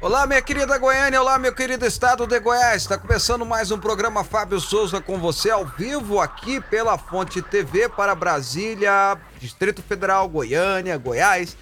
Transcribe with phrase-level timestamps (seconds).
[0.00, 2.82] Olá, minha querida Goiânia, olá, meu querido estado de Goiás.
[2.82, 7.88] Está começando mais um programa Fábio Souza com você ao vivo aqui pela Fonte TV
[7.88, 11.56] para Brasília, Distrito Federal, Goiânia, Goiás,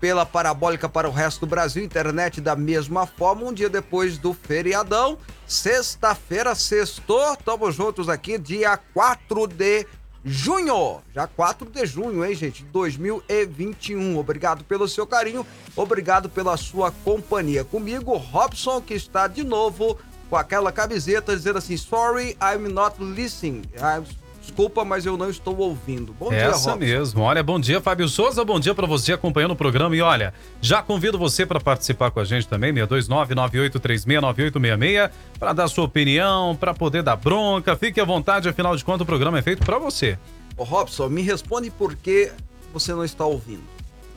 [0.00, 4.32] pela Parabólica para o resto do Brasil, internet da mesma forma, um dia depois do
[4.32, 5.18] feriadão.
[5.46, 9.86] Sexta-feira, sextou, estamos juntos aqui, dia 4 de
[10.26, 11.00] junho.
[11.14, 12.64] Já 4 de junho, hein, gente?
[12.64, 14.18] 2021.
[14.18, 15.46] Obrigado pelo seu carinho,
[15.76, 17.64] obrigado pela sua companhia.
[17.64, 19.96] Comigo, Robson, que está de novo
[20.28, 23.62] com aquela camiseta dizendo assim: Sorry, I'm not listening.
[23.80, 24.02] Ah,
[24.56, 26.14] Desculpa, mas eu não estou ouvindo.
[26.18, 26.76] Bom dia, Essa Robson.
[26.76, 27.20] mesmo.
[27.20, 28.42] Olha, bom dia, Fábio Souza.
[28.42, 29.94] Bom dia para você acompanhando o programa.
[29.94, 35.84] E olha, já convido você para participar com a gente também, 629-9836-9866, para dar sua
[35.84, 37.76] opinião, para poder dar bronca.
[37.76, 40.18] Fique à vontade, afinal de contas, o programa é feito para você.
[40.56, 42.32] Ô, Robson, me responde por que
[42.72, 43.64] você não está ouvindo.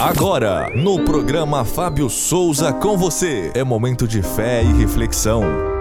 [0.00, 5.75] Agora, no programa Fábio Souza com você, é momento de fé e reflexão.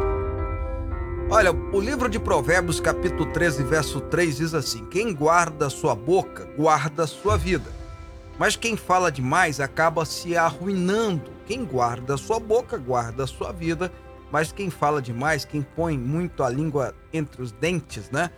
[1.35, 6.45] Olha, o livro de Provérbios, capítulo 13, verso 3 diz assim: Quem guarda sua boca,
[6.57, 7.69] guarda sua vida.
[8.39, 11.29] Mas quem fala demais acaba se arruinando.
[11.45, 13.91] Quem guarda sua boca, guarda sua vida.
[14.31, 18.29] Mas quem fala demais, quem põe muito a língua entre os dentes, né?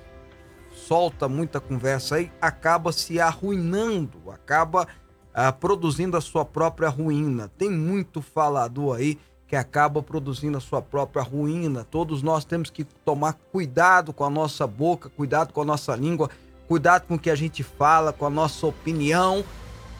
[0.71, 4.87] Solta muita conversa aí, acaba se arruinando, acaba
[5.35, 7.47] ah, produzindo a sua própria ruína.
[7.59, 11.85] Tem muito falador aí que acaba produzindo a sua própria ruína.
[11.89, 16.29] Todos nós temos que tomar cuidado com a nossa boca, cuidado com a nossa língua,
[16.67, 19.43] cuidado com o que a gente fala, com a nossa opinião,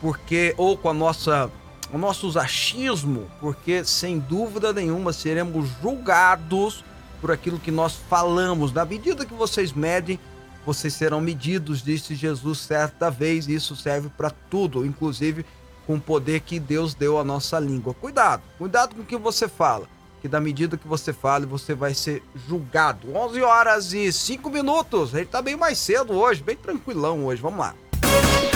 [0.02, 1.50] porque ou com a nossa
[1.94, 6.84] o nosso achismo, porque sem dúvida nenhuma seremos julgados
[7.22, 8.74] por aquilo que nós falamos.
[8.74, 10.20] Na medida que vocês medem,
[10.66, 15.46] vocês serão medidos, disse Jesus certa vez, isso serve para tudo, inclusive
[15.88, 17.94] com o poder que Deus deu à nossa língua.
[17.94, 19.88] Cuidado, cuidado com o que você fala,
[20.22, 23.16] que da medida que você fala, você vai ser julgado.
[23.16, 27.60] 11 horas e 5 minutos, gente tá bem mais cedo hoje, bem tranquilão hoje, vamos
[27.60, 27.74] lá.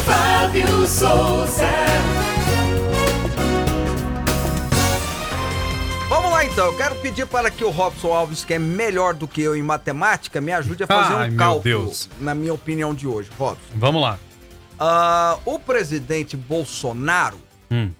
[0.05, 1.69] Fábio Souza.
[6.09, 9.25] Vamos lá então, eu quero pedir para que o Robson Alves, que é melhor do
[9.25, 12.09] que eu em matemática, me ajude a fazer Ai, um cálculo, Deus.
[12.19, 13.61] na minha opinião de hoje, Robson.
[13.75, 14.19] Vamos lá.
[14.83, 17.37] Ah, o presidente Bolsonaro,
[17.69, 17.91] Hum.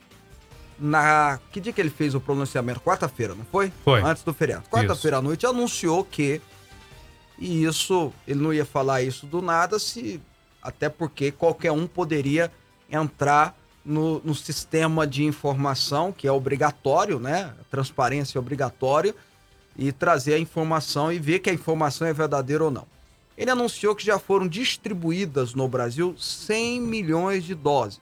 [0.79, 1.39] na.
[1.51, 2.79] Que dia que ele fez o pronunciamento?
[2.81, 3.71] Quarta-feira, não foi?
[3.83, 4.01] Foi.
[4.01, 4.63] Antes do feriado.
[4.67, 6.41] Quarta-feira à noite anunciou que.
[7.37, 10.19] E isso, ele não ia falar isso do nada, se.
[10.61, 12.51] Até porque qualquer um poderia
[12.89, 13.55] entrar
[13.85, 17.53] no, no sistema de informação, que é obrigatório, né?
[17.61, 19.13] A transparência é obrigatória,
[19.77, 22.85] e trazer a informação e ver que a informação é verdadeira ou não.
[23.41, 27.99] Ele anunciou que já foram distribuídas no Brasil 100 milhões de doses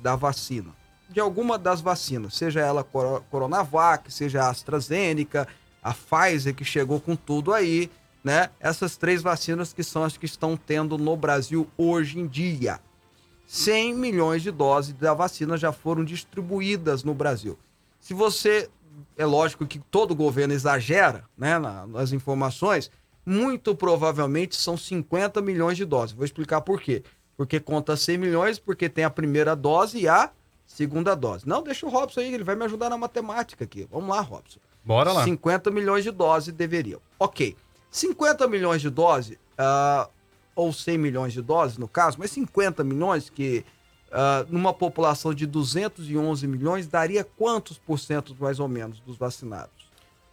[0.00, 0.70] da vacina.
[1.08, 5.46] De alguma das vacinas, seja ela Coro- Coronavac, seja a AstraZeneca,
[5.80, 7.88] a Pfizer que chegou com tudo aí,
[8.24, 8.50] né?
[8.58, 12.80] Essas três vacinas que são as que estão tendo no Brasil hoje em dia.
[13.46, 17.56] 100 milhões de doses da vacina já foram distribuídas no Brasil.
[18.00, 18.68] Se você.
[19.16, 22.90] É lógico que todo governo exagera né, na- nas informações,
[23.24, 26.14] Muito provavelmente são 50 milhões de doses.
[26.14, 27.02] Vou explicar por quê.
[27.36, 30.30] Porque conta 100 milhões, porque tem a primeira dose e a
[30.66, 31.46] segunda dose.
[31.46, 33.86] Não, deixa o Robson aí, ele vai me ajudar na matemática aqui.
[33.90, 34.60] Vamos lá, Robson.
[34.84, 35.24] Bora lá.
[35.24, 37.00] 50 milhões de doses deveriam.
[37.18, 37.56] Ok.
[37.90, 40.08] 50 milhões de doses, ah,
[40.56, 43.64] ou 100 milhões de doses no caso, mas 50 milhões que
[44.10, 49.81] ah, numa população de 211 milhões daria quantos por cento mais ou menos dos vacinados?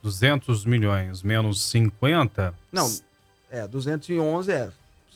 [0.01, 2.53] 200 milhões menos 50?
[2.71, 2.91] Não,
[3.49, 4.69] é, 211 é.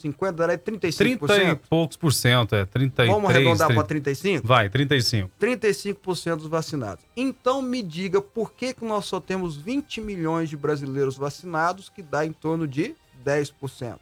[0.04, 1.28] 50 daria 35%.
[1.28, 2.66] 30 e poucos por cento, é.
[2.66, 3.74] 33, Vamos arredondar 30.
[3.74, 4.48] para 35?
[4.48, 5.32] Vai, 35.
[5.40, 7.06] 35% dos vacinados.
[7.16, 12.02] Então me diga por que, que nós só temos 20 milhões de brasileiros vacinados, que
[12.02, 12.96] dá em torno de
[13.26, 13.98] 10%.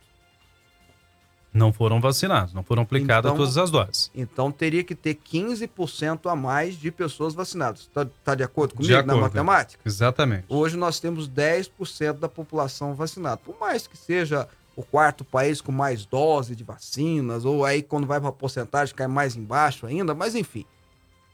[1.53, 4.09] Não foram vacinados, não foram aplicadas Então- todas as doses.
[4.15, 7.87] Então teria que ter 15% a mais de pessoas vacinadas.
[7.93, 9.21] Tá, tá de acordo comigo De na acordo.
[9.21, 9.81] matemática?
[9.85, 10.45] Exatamente.
[10.47, 13.35] Hoje nós temos 10% da população vacinada.
[13.37, 18.07] Por mais que seja o quarto país com mais dose de vacinas, ou aí quando
[18.07, 20.65] vai para a porcentagem cai mais embaixo ainda, mas enfim.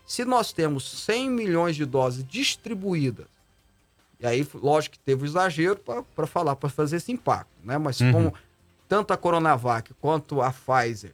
[0.06, 3.28] Se nós temos 100 milhões de doses distribuídas,
[4.20, 5.80] e aí lógico que teve o exagero
[6.16, 7.78] para falar, para fazer esse impacto, né?
[7.78, 8.12] Mas Uhum.
[8.12, 8.34] como
[8.88, 11.14] tanto a Coronavac quanto a Pfizer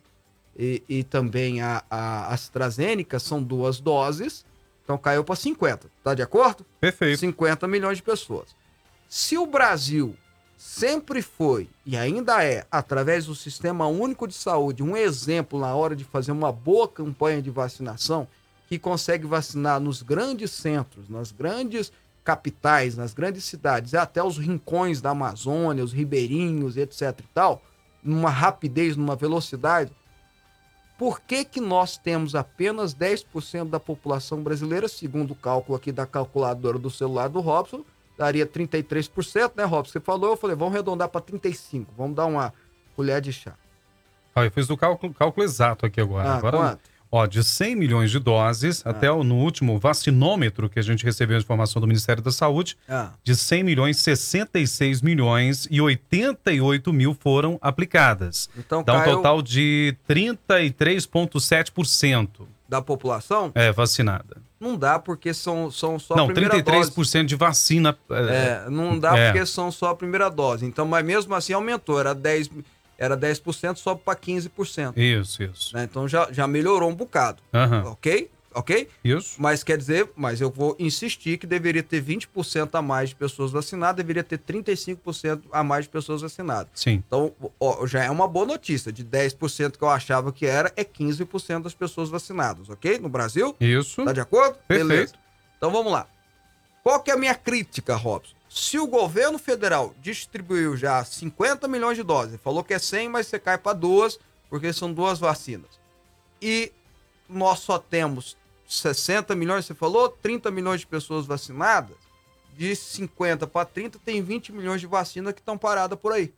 [0.58, 4.46] e, e também a, a AstraZeneca são duas doses,
[4.84, 6.66] então caiu para 50, tá de acordo?
[6.80, 7.20] Perfeito.
[7.20, 8.56] 50 milhões de pessoas.
[9.08, 10.16] Se o Brasil
[10.58, 15.96] sempre foi e ainda é, através do Sistema Único de Saúde, um exemplo na hora
[15.96, 18.28] de fazer uma boa campanha de vacinação,
[18.68, 21.92] que consegue vacinar nos grandes centros, nas grandes
[22.24, 27.62] capitais, nas grandes cidades, até os rincões da Amazônia, os ribeirinhos, etc e tal,
[28.02, 29.92] numa rapidez, numa velocidade,
[30.98, 36.06] por que, que nós temos apenas 10% da população brasileira, segundo o cálculo aqui da
[36.06, 37.84] calculadora do celular do Robson,
[38.18, 39.94] daria 33%, né, Robson?
[39.94, 42.54] Você falou, eu falei, vamos arredondar para 35%, vamos dar uma
[42.96, 43.54] colher de chá.
[44.36, 46.30] Ó, eu fiz o cálculo, cálculo exato aqui agora.
[46.30, 46.93] Ah, agora quanto?
[47.16, 51.38] Ó, de 100 milhões de doses, até o- no último vacinômetro que a gente recebeu
[51.38, 57.16] a informação do Ministério da Saúde, Ah, de 100 milhões, 66 milhões e 88 mil
[57.20, 58.50] foram aplicadas.
[58.58, 63.52] então Dá um caiu total de 33,7% da população?
[63.54, 64.38] é, vacinada.
[64.60, 67.24] Não dá porque são, são só a Não, primeira 33% dose.
[67.26, 67.98] de vacina.
[68.10, 69.32] é, É, não dá É.
[69.32, 70.66] porque são só a primeira dose.
[70.66, 72.50] Então, mas mesmo assim aumentou, era 10,
[72.98, 74.94] era 10% sobe para 15%.
[74.98, 75.76] Isso, isso.
[75.76, 75.84] Né?
[75.84, 78.30] Então já, já melhorou um bocado, Aham, ok?
[78.56, 78.88] Ok?
[79.04, 79.36] Isso.
[79.40, 83.52] Mas quer dizer, mas eu vou insistir que deveria ter 20% a mais de pessoas
[83.52, 86.70] vacinadas, deveria ter 35% a mais de pessoas vacinadas.
[86.76, 87.04] Sim.
[87.06, 88.92] Então, ó, já é uma boa notícia.
[88.92, 93.00] De 10% que eu achava que era, é 15% das pessoas vacinadas, ok?
[93.00, 93.56] No Brasil?
[93.60, 94.04] Isso.
[94.06, 94.58] Tá de acordo?
[94.68, 95.14] Perfeito.
[95.58, 96.08] Então vamos lá.
[96.84, 98.36] Qual que é a minha crítica, Robson?
[98.54, 103.26] Se o governo federal distribuiu já 50 milhões de doses, falou que é 100, mas
[103.26, 105.80] você cai para duas, porque são duas vacinas.
[106.40, 106.72] E
[107.28, 111.98] nós só temos 60 milhões, você falou, 30 milhões de pessoas vacinadas.
[112.56, 116.32] De 50 para 30 tem 20 milhões de vacinas que estão paradas por aí.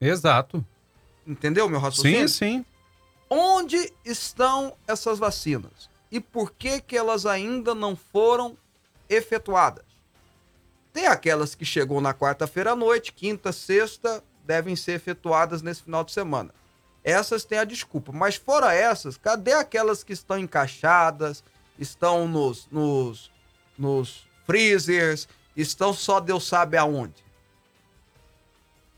[0.00, 0.64] Exato.
[1.26, 2.26] Entendeu meu raciocínio?
[2.26, 2.66] Sim, sim.
[3.28, 5.90] Onde estão essas vacinas?
[6.10, 8.56] E por que que elas ainda não foram
[9.10, 9.87] efetuadas?
[10.92, 16.02] Tem aquelas que chegou na quarta-feira à noite, quinta, sexta, devem ser efetuadas nesse final
[16.02, 16.52] de semana.
[17.04, 18.12] Essas têm a desculpa.
[18.12, 21.44] Mas fora essas, cadê aquelas que estão encaixadas,
[21.78, 23.30] estão nos, nos,
[23.78, 27.28] nos freezers, estão só Deus sabe aonde?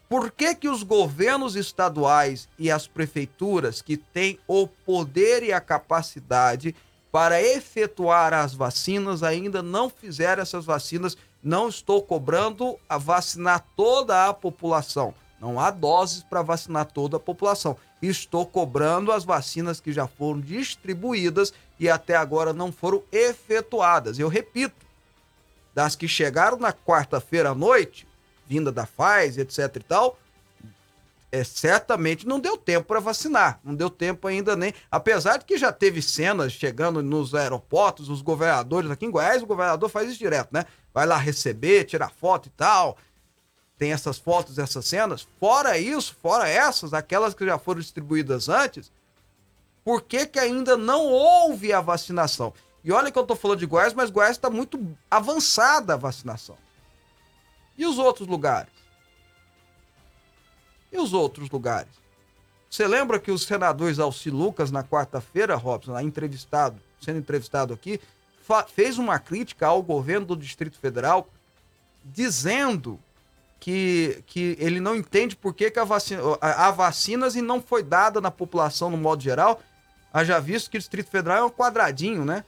[0.09, 5.61] Por que, que os governos estaduais e as prefeituras que têm o poder e a
[5.61, 6.75] capacidade
[7.12, 11.16] para efetuar as vacinas ainda não fizeram essas vacinas?
[11.42, 15.14] Não estou cobrando a vacinar toda a população.
[15.40, 17.76] Não há doses para vacinar toda a população.
[18.02, 24.18] Estou cobrando as vacinas que já foram distribuídas e até agora não foram efetuadas.
[24.18, 24.87] Eu repito,
[25.75, 28.06] das que chegaram na quarta-feira à noite,
[28.47, 30.18] vinda da Pfizer, etc e tal,
[31.32, 33.60] é, certamente não deu tempo para vacinar.
[33.62, 34.75] Não deu tempo ainda nem.
[34.90, 39.46] Apesar de que já teve cenas chegando nos aeroportos, os governadores aqui em Goiás, o
[39.46, 40.64] governador faz isso direto, né?
[40.92, 42.96] Vai lá receber, tirar foto e tal.
[43.78, 45.26] Tem essas fotos, essas cenas.
[45.38, 48.90] Fora isso, fora essas, aquelas que já foram distribuídas antes,
[49.84, 52.52] por que, que ainda não houve a vacinação?
[52.82, 56.56] E olha que eu tô falando de Goiás, mas Goiás está muito avançada a vacinação.
[57.78, 58.79] E os outros lugares?
[60.92, 62.00] E os outros lugares?
[62.68, 68.00] Você lembra que o senador Alci Lucas, na quarta-feira, Robson, lá entrevistado, sendo entrevistado aqui,
[68.73, 71.28] fez uma crítica ao governo do Distrito Federal,
[72.04, 72.99] dizendo
[73.59, 77.82] que, que ele não entende por que, que a vacina, há vacinas e não foi
[77.82, 79.61] dada na população no modo geral.
[80.12, 82.44] Haja visto que o Distrito Federal é um quadradinho, né?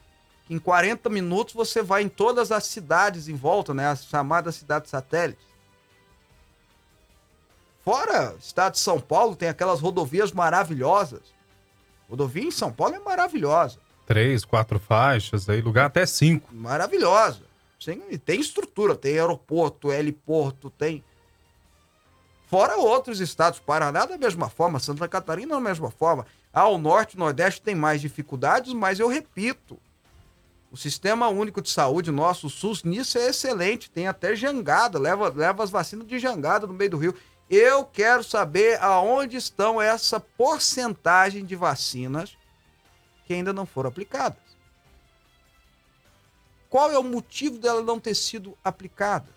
[0.49, 3.87] Em 40 minutos você vai em todas as cidades em volta, né?
[3.87, 5.45] As chamadas cidades satélites.
[7.83, 11.21] Fora o estado de São Paulo, tem aquelas rodovias maravilhosas.
[12.09, 13.79] Rodovia em São Paulo é maravilhosa.
[14.05, 16.53] Três, quatro faixas, aí lugar até cinco.
[16.53, 17.41] maravilhosa.
[17.83, 21.03] Tem, tem estrutura, tem aeroporto, heliporto, tem.
[22.47, 26.25] Fora outros estados, Paraná da mesma forma, Santa Catarina da mesma forma.
[26.53, 29.79] Ao norte e nordeste tem mais dificuldades, mas eu repito,
[30.71, 35.29] o Sistema Único de Saúde nosso, o SUS, nisso é excelente, tem até jangada, leva,
[35.29, 37.15] leva as vacinas de jangada no meio do rio.
[37.49, 42.37] Eu quero saber aonde estão essa porcentagem de vacinas
[43.25, 44.39] que ainda não foram aplicadas.
[46.69, 49.29] Qual é o motivo dela não ter sido aplicada?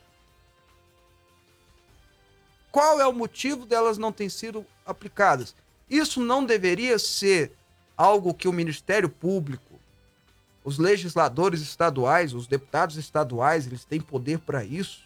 [2.76, 5.54] Qual é o motivo delas não terem sido aplicadas?
[5.88, 7.56] Isso não deveria ser
[7.96, 9.80] algo que o Ministério Público,
[10.62, 15.05] os legisladores estaduais, os deputados estaduais, eles têm poder para isso?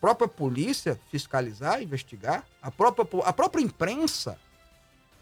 [0.00, 2.46] Própria polícia fiscalizar, investigar?
[2.62, 4.38] A própria, a própria imprensa?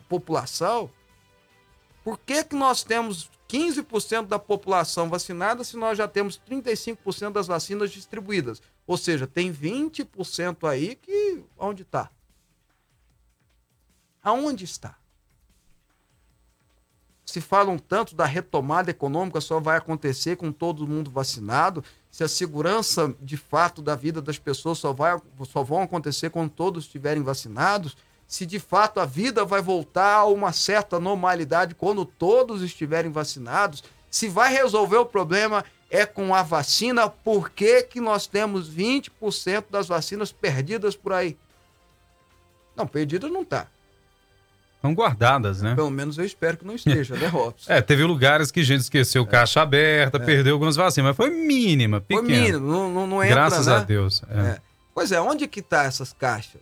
[0.00, 0.90] A população?
[2.04, 7.48] Por que, que nós temos 15% da população vacinada se nós já temos 35% das
[7.48, 8.62] vacinas distribuídas?
[8.86, 12.10] Ou seja, tem 20% aí que onde está?
[14.22, 14.96] Aonde está?
[17.26, 21.84] Se falam tanto da retomada econômica só vai acontecer com todo mundo vacinado,
[22.18, 26.50] se a segurança de fato da vida das pessoas só, vai, só vão acontecer quando
[26.50, 27.96] todos estiverem vacinados,
[28.26, 33.84] se de fato a vida vai voltar a uma certa normalidade quando todos estiverem vacinados,
[34.10, 39.66] se vai resolver o problema é com a vacina, por que, que nós temos 20%
[39.70, 41.38] das vacinas perdidas por aí?
[42.74, 43.68] Não, perdidas não tá.
[44.78, 45.74] Estão guardadas, né?
[45.74, 47.66] Pelo menos eu espero que não esteja, né, Robson?
[47.72, 52.00] É, teve lugares que a gente esqueceu caixa aberta, perdeu algumas vacinas, mas foi mínima,
[52.08, 52.44] Foi pequena.
[52.44, 53.74] mínimo, não, não, não entra, Graças né?
[53.74, 54.22] a Deus.
[54.30, 54.40] é.
[54.40, 54.60] É.
[54.94, 56.60] Pois é, onde que tá essas caixas?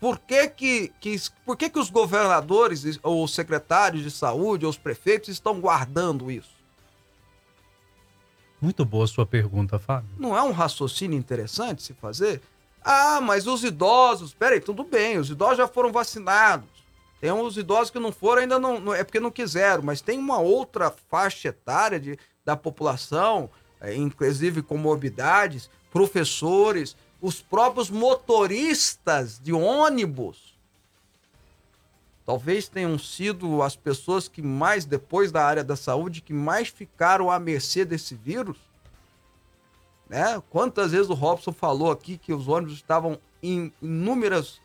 [0.00, 4.70] Por que que, que, por que que os governadores, ou os secretários de saúde, ou
[4.70, 6.50] os prefeitos estão guardando isso?
[8.60, 10.08] Muito boa a sua pergunta, Fábio.
[10.18, 12.40] Não é um raciocínio interessante se fazer?
[12.84, 16.68] Ah, mas os idosos, peraí, tudo bem, os idosos já foram vacinados.
[17.20, 20.18] Tem uns idosos que não foram, ainda não, não- é porque não quiseram, mas tem
[20.18, 29.52] uma outra faixa etária de, da população, é, inclusive comorbidades, professores, os próprios motoristas de
[29.52, 30.54] ônibus.
[32.24, 37.30] Talvez tenham sido as pessoas que mais, depois da área da saúde, que mais ficaram
[37.30, 38.58] à mercê desse vírus
[40.08, 40.40] né?
[40.50, 44.60] Quantas vezes o Robson falou aqui que os ônibus estavam em inúmeros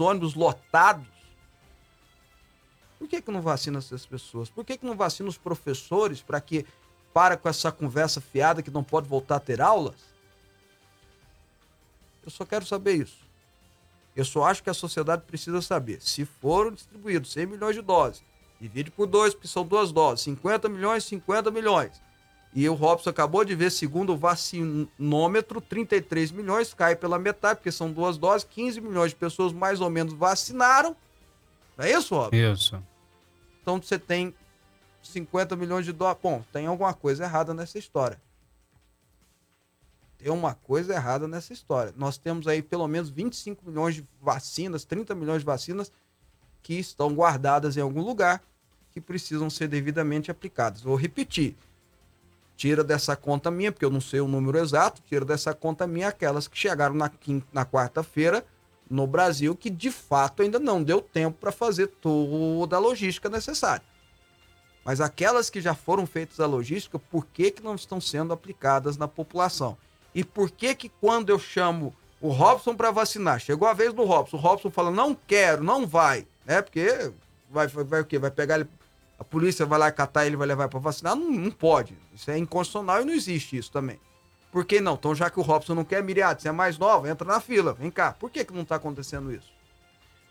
[0.00, 1.13] ônibus lotados?
[3.04, 4.48] Por que, que não vacina essas pessoas?
[4.48, 6.64] Por que, que não vacina os professores para que
[7.12, 9.96] para com essa conversa fiada que não pode voltar a ter aulas?
[12.24, 13.18] Eu só quero saber isso.
[14.16, 16.00] Eu só acho que a sociedade precisa saber.
[16.00, 18.22] Se foram distribuídos 100 milhões de doses,
[18.58, 21.92] divide por dois, porque são duas doses, 50 milhões, 50 milhões.
[22.54, 27.70] E o Robson acabou de ver, segundo o vacinômetro, 33 milhões, cai pela metade, porque
[27.70, 30.96] são duas doses, 15 milhões de pessoas mais ou menos vacinaram.
[31.76, 32.34] Não é isso, Robson?
[32.34, 32.93] Isso.
[33.64, 34.34] Então você tem
[35.02, 36.20] 50 milhões de dólares.
[36.22, 38.20] Bom, tem alguma coisa errada nessa história.
[40.18, 41.92] Tem uma coisa errada nessa história.
[41.96, 45.90] Nós temos aí pelo menos 25 milhões de vacinas, 30 milhões de vacinas
[46.62, 48.42] que estão guardadas em algum lugar
[48.92, 50.82] que precisam ser devidamente aplicadas.
[50.82, 51.56] Vou repetir.
[52.54, 56.08] Tira dessa conta minha, porque eu não sei o número exato, tira dessa conta minha
[56.08, 58.44] aquelas que chegaram na, quin- na quarta-feira
[58.88, 63.84] no Brasil, que de fato ainda não deu tempo para fazer toda a logística necessária.
[64.84, 68.96] Mas aquelas que já foram feitas a logística, por que, que não estão sendo aplicadas
[68.96, 69.76] na população?
[70.14, 74.04] E por que que quando eu chamo o Robson para vacinar, chegou a vez do
[74.04, 76.62] Robson, o Robson fala, não quero, não vai, né?
[76.62, 77.12] Porque
[77.50, 78.18] vai, vai, vai o quê?
[78.18, 78.68] Vai pegar ele,
[79.18, 81.16] a polícia vai lá catar ele, vai levar para vacinar?
[81.16, 81.96] Não, não pode.
[82.14, 83.98] Isso é inconstitucional e não existe isso também.
[84.54, 84.94] Por que não?
[84.94, 87.74] Então, já que o Robson não quer, Miriade, você é mais nova, entra na fila,
[87.74, 88.12] vem cá.
[88.12, 89.48] Por que, que não está acontecendo isso?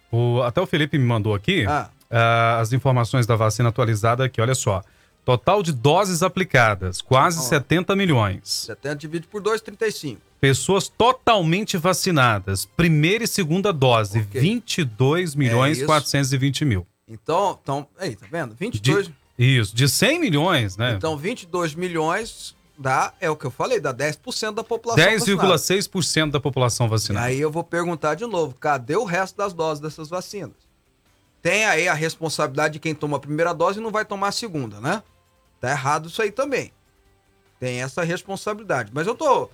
[0.09, 4.39] O- até o Felipe me mandou aqui Ah, ah, as informações da vacina atualizada aqui,
[4.39, 4.81] olha só.
[5.25, 7.41] Total de doses aplicadas, quase Ó.
[7.41, 8.65] 70 milhões.
[8.65, 10.21] 70 divide por 2, 35.
[10.39, 14.39] Pessoas totalmente vacinadas, primeira e segunda dose, Ok.
[14.39, 15.85] 22 milhões É isso.
[15.85, 16.87] 420 mil.
[17.09, 18.55] Então, então, aí, tá vendo?
[18.55, 20.93] 22, Isso, de 100 milhões, né?
[20.97, 25.57] Então, 22 milhões dá, é o que eu falei, dá 10% da população vacinada.
[25.57, 27.25] 10,6% da população E vacinada.
[27.27, 30.55] aí eu vou perguntar de novo, cadê o resto das doses dessas vacinas?
[31.41, 34.31] Tem aí a responsabilidade de quem toma a primeira dose e não vai tomar a
[34.31, 35.03] segunda, né?
[35.59, 36.71] Tá errado isso aí também.
[37.59, 38.91] Tem essa responsabilidade.
[38.93, 39.49] Mas eu tô.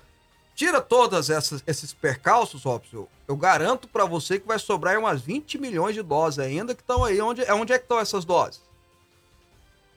[0.55, 3.07] Tira todas essas, esses percalços, Robson.
[3.27, 7.03] Eu, garanto pra você que vai sobrar umas 20 milhões de doses ainda que estão
[7.03, 7.21] aí.
[7.21, 8.61] Onde, onde é que estão essas doses?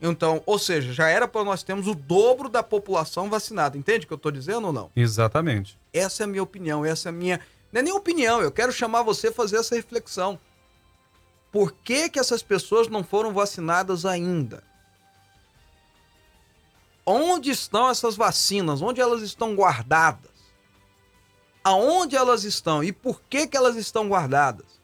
[0.05, 3.79] Então, ou seja, já era para nós termos o dobro da população vacinada.
[3.79, 4.91] Entende o que eu tô dizendo ou não?
[4.97, 5.79] Exatamente.
[5.93, 7.41] Essa é a minha opinião, essa é a minha.
[7.71, 10.41] Não é nem opinião, eu quero chamar você a fazer essa reflexão.
[11.53, 14.65] Por que, que essas pessoas não foram vacinadas ainda?
[17.07, 18.83] Onde estão essas vacinas?
[18.83, 20.33] Onde elas estão guardadas?
[21.63, 22.83] Aonde elas estão?
[22.83, 24.82] E por que, que elas estão guardadas?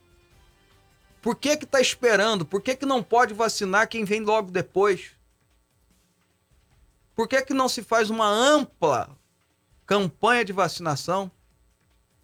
[1.21, 2.47] Por que que tá esperando?
[2.47, 5.11] Por que que não pode vacinar quem vem logo depois?
[7.15, 9.11] Por que que não se faz uma ampla
[9.85, 11.31] campanha de vacinação?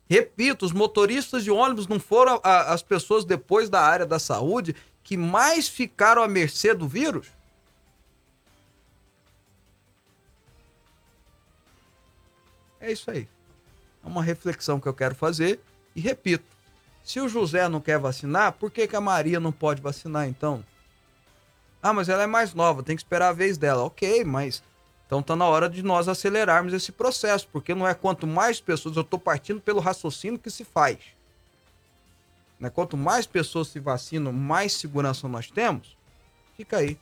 [0.08, 4.76] Repito, os motoristas de ônibus não foram a- as pessoas depois da área da saúde
[5.02, 7.28] que mais ficaram à mercê do vírus?
[12.80, 13.28] É isso aí.
[14.04, 15.58] É uma reflexão que eu quero fazer
[15.96, 16.53] e repito.
[17.04, 20.64] Se o José não quer vacinar, por que, que a Maria não pode vacinar então?
[21.82, 23.84] Ah, mas ela é mais nova, tem que esperar a vez dela.
[23.84, 24.62] Ok, mas
[25.06, 28.96] então tá na hora de nós acelerarmos esse processo, porque não é quanto mais pessoas,
[28.96, 30.99] eu estou partindo pelo raciocínio que se faz.
[32.58, 32.70] Né?
[32.70, 35.94] Quanto mais pessoas se vacinam, mais segurança nós temos.
[36.56, 36.99] Fica aí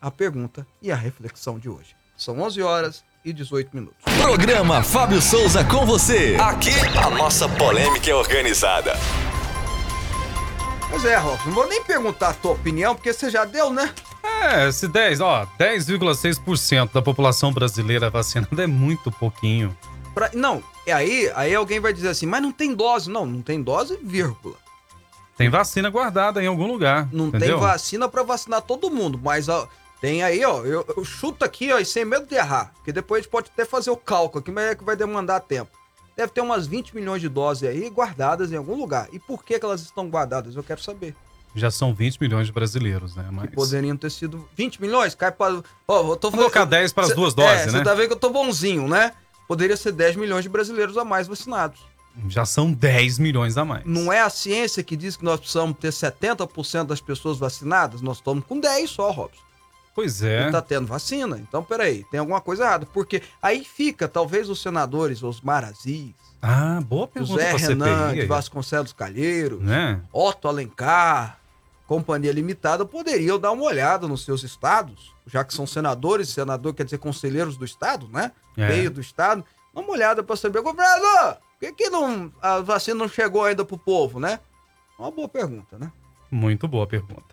[0.00, 1.94] a pergunta e a reflexão de hoje.
[2.16, 3.98] São 11 horas e 18 minutos.
[4.16, 6.36] Programa Fábio Souza com você.
[6.40, 8.94] Aqui a nossa polêmica é organizada.
[10.92, 13.92] Mas é, Rolf, não vou nem perguntar a tua opinião, porque você já deu, né?
[14.22, 19.76] É, esse 10, ó, 10,6% da população brasileira vacinada é muito pouquinho.
[20.14, 23.10] Pra- não, e aí, aí alguém vai dizer assim, mas não tem dose.
[23.10, 24.54] Não, não tem dose, vírgula.
[25.36, 27.08] Tem vacina guardada em algum lugar.
[27.10, 27.58] Não entendeu?
[27.58, 29.66] tem vacina pra vacinar todo mundo, mas ó,
[30.00, 33.20] tem aí, ó, eu, eu chuto aqui, ó, e sem medo de errar, porque depois
[33.20, 35.70] a gente pode até fazer o cálculo aqui, mas é que vai demandar tempo.
[36.16, 39.08] Deve ter umas 20 milhões de doses aí guardadas em algum lugar.
[39.12, 40.54] E por que, que elas estão guardadas?
[40.56, 41.14] Eu quero saber.
[41.54, 43.28] Já são 20 milhões de brasileiros, né?
[43.30, 43.50] Mas...
[43.50, 45.54] Que poderiam ter sido 20 milhões, cai para.
[45.54, 45.64] Eu
[46.16, 47.84] tô Vamos colocar 10 para as duas é, doses, Você né?
[47.84, 49.12] tá vendo que eu tô bonzinho, né?
[49.46, 51.80] Poderia ser 10 milhões de brasileiros a mais vacinados.
[52.28, 53.84] Já são 10 milhões a mais.
[53.84, 58.00] Não é a ciência que diz que nós precisamos ter 70% das pessoas vacinadas?
[58.02, 59.40] Nós estamos com 10 só, Robson.
[59.94, 60.50] Pois E é.
[60.50, 61.38] tá tendo vacina.
[61.38, 62.86] Então, peraí, tem alguma coisa errada.
[62.86, 68.20] Porque aí fica, talvez, os senadores, os Marazis, Ah, boa pergunta José Renan CPI.
[68.22, 70.00] de Vasconcelos Calheiro, Né?
[70.12, 71.38] Otto Alencar,
[71.86, 76.84] Companhia Limitada, poderiam dar uma olhada nos seus estados, já que são senadores, senador quer
[76.84, 78.32] dizer conselheiros do estado, né?
[78.56, 78.68] É.
[78.68, 79.44] Meio do estado.
[79.74, 83.62] Dá uma olhada para saber, governador, por que, que não, a vacina não chegou ainda
[83.64, 84.40] pro povo, né?
[84.98, 85.92] Uma boa pergunta, né?
[86.30, 87.31] Muito boa pergunta.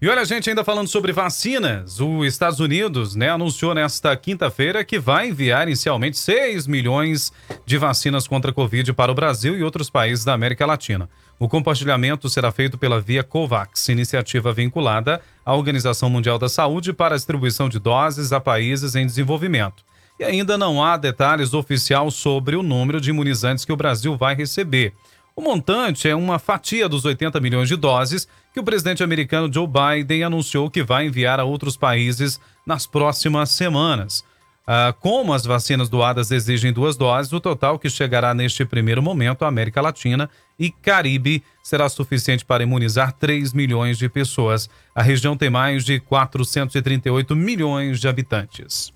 [0.00, 4.96] E olha, gente, ainda falando sobre vacinas, os Estados Unidos né, anunciou nesta quinta-feira que
[4.96, 7.32] vai enviar inicialmente 6 milhões
[7.66, 11.10] de vacinas contra a Covid para o Brasil e outros países da América Latina.
[11.36, 17.16] O compartilhamento será feito pela Via COVAX, iniciativa vinculada à Organização Mundial da Saúde para
[17.16, 19.82] a distribuição de doses a países em desenvolvimento.
[20.16, 24.36] E ainda não há detalhes oficiais sobre o número de imunizantes que o Brasil vai
[24.36, 24.92] receber.
[25.38, 29.68] O montante é uma fatia dos 80 milhões de doses que o presidente americano Joe
[29.68, 34.24] Biden anunciou que vai enviar a outros países nas próximas semanas.
[34.66, 39.44] Ah, como as vacinas doadas exigem duas doses, o total que chegará neste primeiro momento
[39.44, 44.68] à América Latina e Caribe será suficiente para imunizar 3 milhões de pessoas.
[44.92, 48.92] A região tem mais de 438 milhões de habitantes.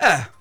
[0.00, 0.39] É.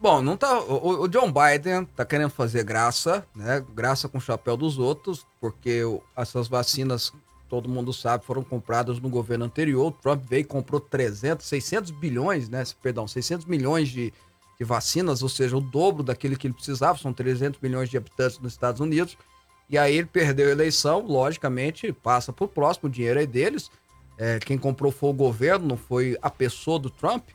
[0.00, 0.58] Bom, não tá.
[0.60, 3.62] O, o John Biden tá querendo fazer graça, né?
[3.74, 5.82] Graça com o chapéu dos outros, porque
[6.16, 7.12] essas vacinas,
[7.50, 9.88] todo mundo sabe, foram compradas no governo anterior.
[9.88, 12.64] O Trump veio e comprou 300, 600 bilhões, né?
[12.82, 14.10] Perdão, 600 milhões de,
[14.58, 18.38] de vacinas, ou seja, o dobro daquele que ele precisava, são 300 milhões de habitantes
[18.38, 19.18] nos Estados Unidos.
[19.68, 23.70] E aí ele perdeu a eleição, logicamente, passa pro próximo, o dinheiro é deles.
[24.16, 27.28] É, quem comprou foi o governo, não foi a pessoa do Trump.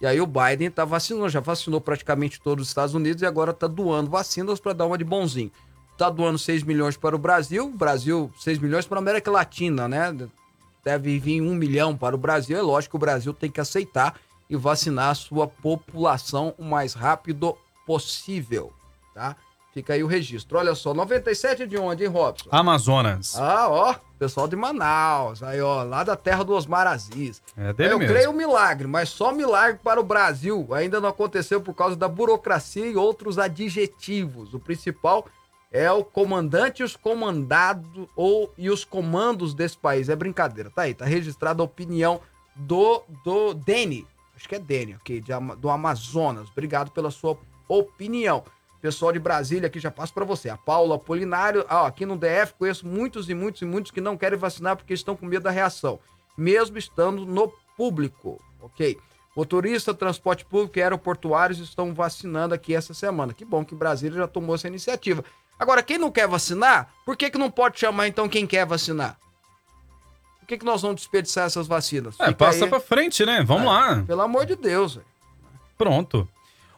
[0.00, 3.52] E aí o Biden tá vacinando, já vacinou praticamente todos os Estados Unidos e agora
[3.52, 5.52] tá doando vacinas para dar uma de bonzinho.
[5.98, 10.16] Tá doando 6 milhões para o Brasil, Brasil 6 milhões para a América Latina, né?
[10.82, 12.56] Deve vir 1 milhão para o Brasil.
[12.56, 16.94] É lógico que o Brasil tem que aceitar e vacinar a sua população o mais
[16.94, 17.54] rápido
[17.86, 18.72] possível,
[19.14, 19.36] tá?
[19.72, 20.58] Fica aí o registro.
[20.58, 22.48] Olha só, 97 de onde, hein, Robson?
[22.50, 23.38] Amazonas.
[23.38, 27.40] Ah, ó, pessoal de Manaus, aí ó, lá da terra do Osmar Aziz.
[27.56, 28.12] É dele Eu mesmo.
[28.12, 30.66] creio um milagre, mas só milagre para o Brasil.
[30.74, 34.54] Ainda não aconteceu por causa da burocracia e outros adjetivos.
[34.54, 35.26] O principal
[35.70, 40.08] é o comandante e os comandados ou e os comandos desse país.
[40.08, 40.68] É brincadeira.
[40.68, 42.20] Tá aí, tá registrada a opinião
[42.56, 44.04] do do Dene.
[44.34, 46.48] Acho que é Dene, ok, de do Amazonas.
[46.50, 48.42] Obrigado pela sua opinião.
[48.80, 50.48] Pessoal de Brasília aqui já passo para você.
[50.48, 54.16] A Paula Apolinário, ah, aqui no DF conheço muitos e muitos e muitos que não
[54.16, 56.00] querem vacinar porque estão com medo da reação,
[56.36, 58.98] mesmo estando no público, ok?
[59.36, 63.32] Motorista, transporte público e aeroportuários estão vacinando aqui essa semana.
[63.34, 65.24] Que bom que Brasília já tomou essa iniciativa.
[65.58, 69.18] Agora, quem não quer vacinar, por que, que não pode chamar então quem quer vacinar?
[70.40, 72.16] Por que, que nós vamos desperdiçar essas vacinas?
[72.18, 72.70] É, Fica passa aí.
[72.70, 73.44] pra frente, né?
[73.44, 74.02] Vamos lá.
[74.06, 75.06] Pelo amor de Deus, velho.
[75.78, 76.26] Pronto.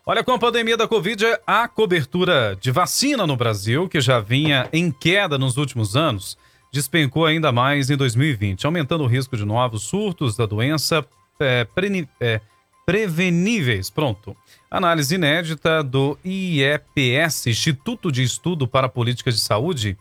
[0.04, 4.68] Olha, com a pandemia da Covid, a cobertura de vacina no Brasil, que já vinha
[4.72, 6.36] em queda nos últimos anos,
[6.72, 11.06] despencou ainda mais em 2020, aumentando o risco de novos surtos da doença
[11.38, 12.40] é, preni- é,
[12.84, 13.90] preveníveis.
[13.90, 14.36] Pronto.
[14.68, 19.96] Análise inédita do IEPS, Instituto de Estudo para Políticas de Saúde,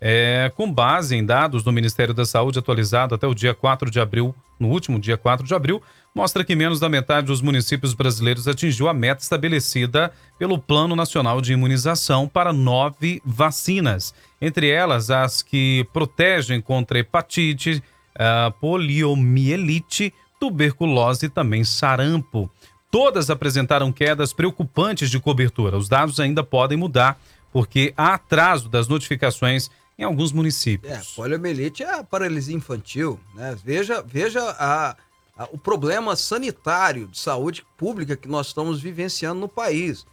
[0.00, 3.98] é, com base em dados do Ministério da Saúde atualizado até o dia 4 de
[3.98, 5.82] abril, no último dia 4 de abril,
[6.14, 11.40] mostra que menos da metade dos municípios brasileiros atingiu a meta estabelecida pelo Plano Nacional
[11.40, 17.82] de Imunização para nove vacinas, entre elas as que protegem contra hepatite,
[18.14, 22.50] ah, poliomielite, tuberculose e também sarampo.
[22.90, 25.76] Todas apresentaram quedas preocupantes de cobertura.
[25.76, 27.20] Os dados ainda podem mudar,
[27.52, 31.08] porque há atraso das notificações em alguns É, municípios.
[31.14, 33.56] poliomielite é a paralisia infantil, né?
[33.62, 34.96] Veja, veja a,
[35.36, 40.06] a- o problema sanitário de saúde pública que nós estamos vivenciando no país.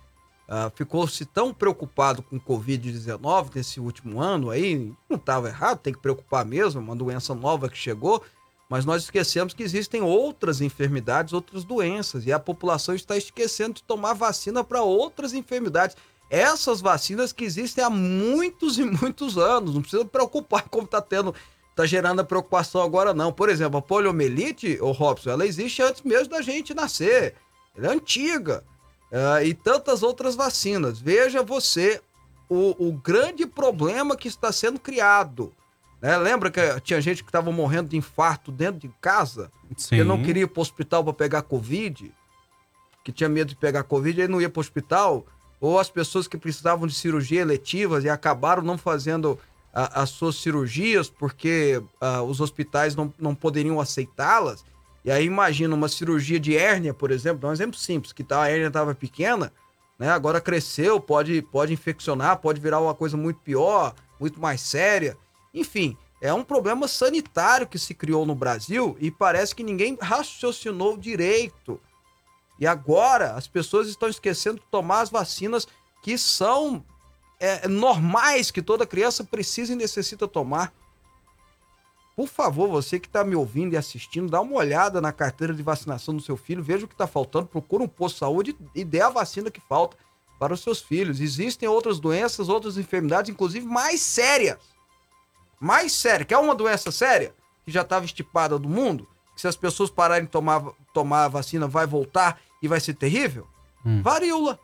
[0.49, 5.99] Ah, Ficou-se tão preocupado com Covid-19 nesse último ano aí, não estava errado, tem que
[5.99, 8.21] preocupar mesmo, é uma doença nova que chegou,
[8.69, 13.83] mas nós esquecemos que existem outras enfermidades, outras doenças, e a população está esquecendo de
[13.83, 15.95] tomar vacina para outras enfermidades.
[16.29, 21.33] Essas vacinas que existem há muitos e muitos anos, não precisa preocupar como está tendo,
[21.75, 23.31] tá gerando a preocupação agora não.
[23.31, 27.35] Por exemplo, a poliomielite, o Robson, ela existe antes mesmo da gente nascer.
[27.75, 28.63] Ela é antiga.
[29.11, 30.99] Ah, e tantas outras vacinas.
[30.99, 32.01] Veja você
[32.49, 35.53] o, o grande problema que está sendo criado.
[36.01, 36.17] né?
[36.17, 39.51] Lembra que tinha gente que estava morrendo de infarto dentro de casa?
[39.75, 39.97] Sim.
[39.97, 42.13] que não queria ir para o hospital para pegar Covid,
[43.03, 45.25] que tinha medo de pegar Covid, aí não ia para o hospital,
[45.59, 49.39] ou as pessoas que precisavam de cirurgia eletivas e acabaram não fazendo
[49.73, 54.63] a- as suas cirurgias porque ah, os hospitais não, não poderiam aceitá-las.
[55.05, 58.41] E aí imagina uma cirurgia de hérnia, por exemplo, dá um exemplo simples, que tá,
[58.43, 59.53] a hérnia estava pequena,
[59.97, 60.09] né?
[60.11, 65.17] Agora cresceu, pode, pode infeccionar, pode virar uma coisa muito pior, muito mais séria.
[65.53, 70.97] Enfim, é um problema sanitário que se criou no Brasil e parece que ninguém raciocinou
[70.97, 71.79] direito.
[72.59, 75.67] E agora as pessoas estão esquecendo de tomar as vacinas
[76.01, 76.83] que são
[77.39, 80.73] é, normais, que toda criança precisa e necessita tomar.
[82.15, 85.61] Por favor, você que está me ouvindo e assistindo, dá uma olhada na carteira de
[85.61, 88.83] vacinação do seu filho, veja o que está faltando, procura um posto de saúde e
[88.83, 89.95] dê a vacina que falta
[90.39, 91.19] para os seus filhos.
[91.19, 94.57] Existem outras doenças, outras enfermidades, inclusive mais sérias.
[95.59, 96.25] Mais séria.
[96.25, 97.35] Quer uma doença séria?
[97.63, 99.07] Que já estava estipada do mundo?
[99.37, 102.95] Que se as pessoas pararem de tomar, tomar a vacina, vai voltar e vai ser
[102.95, 103.47] terrível?
[103.85, 104.01] Hum.
[104.01, 104.59] Varíola.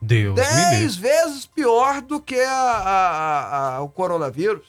[0.00, 0.34] Deus.
[0.34, 4.66] Dez vezes pior do que a- a- a- a- o coronavírus.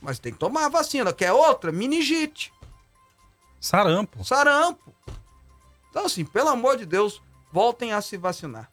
[0.00, 1.12] Mas tem que tomar a vacina.
[1.12, 1.72] Quer outra?
[1.72, 2.52] Meningite,
[3.60, 4.24] Sarampo.
[4.24, 4.94] sarampo.
[5.90, 7.20] Então, assim, pelo amor de Deus,
[7.52, 8.70] voltem a se vacinar.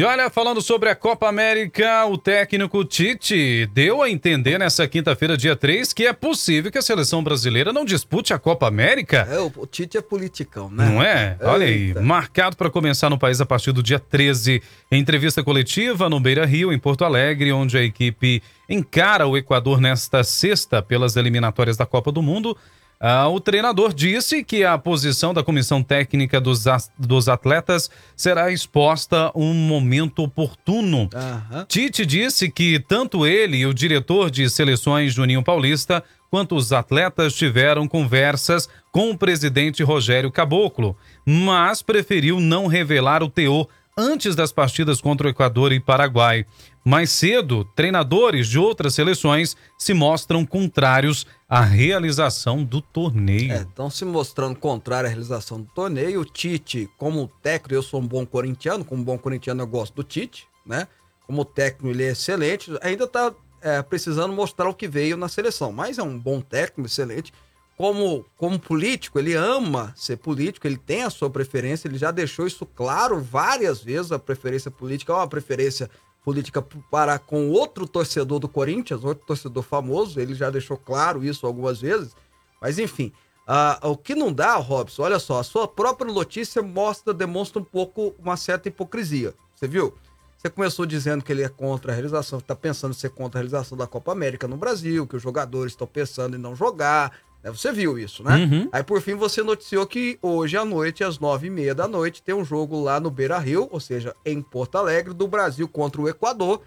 [0.00, 5.36] E olha, falando sobre a Copa América, o técnico Tite deu a entender nessa quinta-feira,
[5.36, 9.28] dia 3, que é possível que a seleção brasileira não dispute a Copa América.
[9.30, 10.88] É, o, Tite é politicão, né?
[10.88, 11.36] Não é?
[11.42, 12.00] Olha aí, Eita.
[12.00, 14.62] marcado para começar no país a partir do dia 13.
[14.90, 19.82] Em entrevista coletiva no Beira Rio, em Porto Alegre, onde a equipe encara o Equador
[19.82, 22.56] nesta sexta pelas eliminatórias da Copa do Mundo.
[23.02, 26.64] Ah, o treinador disse que a posição da comissão técnica dos,
[26.98, 31.08] dos atletas será exposta um momento oportuno.
[31.14, 31.64] Aham.
[31.66, 37.32] Tite disse que tanto ele e o diretor de seleções Juninho Paulista, quanto os atletas
[37.32, 44.52] tiveram conversas com o presidente Rogério Caboclo, mas preferiu não revelar o teor antes das
[44.52, 46.46] partidas contra o Equador e Paraguai.
[46.84, 53.52] Mais cedo, treinadores de outras seleções se mostram contrários à realização do torneio.
[53.52, 56.20] É, estão se mostrando contrário à realização do torneio.
[56.20, 60.02] O Tite, como técnico, eu sou um bom corintiano, como bom corintiano eu gosto do
[60.02, 60.88] Tite, né?
[61.30, 65.70] como técnico ele é excelente, ainda está é, precisando mostrar o que veio na seleção,
[65.70, 67.32] mas é um bom técnico, excelente.
[67.76, 72.48] Como, como político, ele ama ser político, ele tem a sua preferência, ele já deixou
[72.48, 74.10] isso claro várias vezes.
[74.12, 75.88] A preferência política é uma preferência
[76.24, 81.46] política para com outro torcedor do Corinthians, outro torcedor famoso, ele já deixou claro isso
[81.46, 82.14] algumas vezes.
[82.60, 83.12] Mas enfim,
[83.48, 87.64] uh, o que não dá, Robson, olha só, a sua própria notícia mostra, demonstra um
[87.64, 89.34] pouco uma certa hipocrisia.
[89.54, 89.94] Você viu?
[90.36, 93.40] Você começou dizendo que ele é contra a realização, está pensando em ser contra a
[93.40, 97.12] realização da Copa América no Brasil, que os jogadores estão pensando em não jogar.
[97.42, 97.50] Né?
[97.50, 98.36] Você viu isso, né?
[98.36, 98.68] Uhum.
[98.72, 102.22] Aí por fim você noticiou que hoje à noite, às nove e meia da noite,
[102.22, 106.00] tem um jogo lá no Beira Rio, ou seja, em Porto Alegre, do Brasil contra
[106.00, 106.62] o Equador,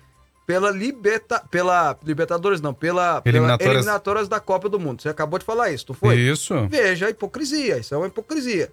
[0.45, 3.57] pela Liberta, pela Libertadores não, pela eliminatórias...
[3.57, 5.01] pela eliminatórias da Copa do Mundo.
[5.01, 6.17] Você acabou de falar isso, não foi?
[6.17, 6.67] Isso.
[6.67, 8.71] Veja a hipocrisia, isso é uma hipocrisia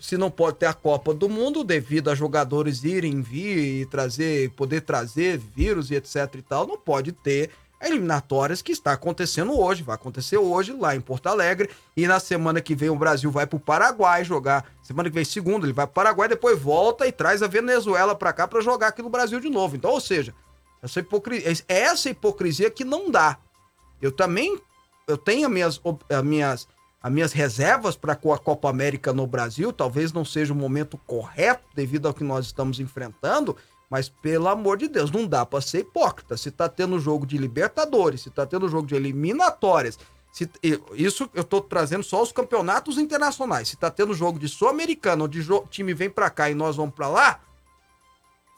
[0.00, 4.50] se não pode ter a Copa do Mundo devido a jogadores irem vir e trazer,
[4.50, 9.82] poder trazer vírus e etc e tal, não pode ter eliminatórias que está acontecendo hoje,
[9.82, 13.46] vai acontecer hoje lá em Porto Alegre e na semana que vem o Brasil vai
[13.46, 17.06] para o Paraguai jogar, semana que vem segundo ele vai para o Paraguai, depois volta
[17.06, 19.76] e traz a Venezuela para cá para jogar aqui no Brasil de novo.
[19.76, 20.34] Então, ou seja,
[20.82, 23.38] essa hipocrisia, é essa hipocrisia que não dá.
[24.00, 24.60] Eu também
[25.06, 26.68] eu tenho as minhas, as minhas
[27.00, 31.64] as minhas reservas para a Copa América no Brasil, talvez não seja o momento correto
[31.74, 33.56] devido ao que nós estamos enfrentando,
[33.90, 36.36] mas pelo amor de Deus, não dá para ser hipócrita.
[36.36, 39.98] Se tá tendo jogo de Libertadores, se tá tendo jogo de eliminatórias,
[40.30, 40.48] se,
[40.94, 43.68] isso eu tô trazendo só os campeonatos internacionais.
[43.68, 46.94] Se tá tendo jogo de Sul-Americano, onde o time vem para cá e nós vamos
[46.94, 47.40] para lá,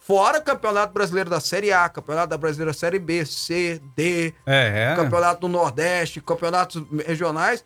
[0.00, 4.96] fora Campeonato Brasileiro da Série A, Campeonato da Brasileira Série B, C, D, é, é.
[4.96, 7.64] Campeonato do Nordeste, campeonatos regionais,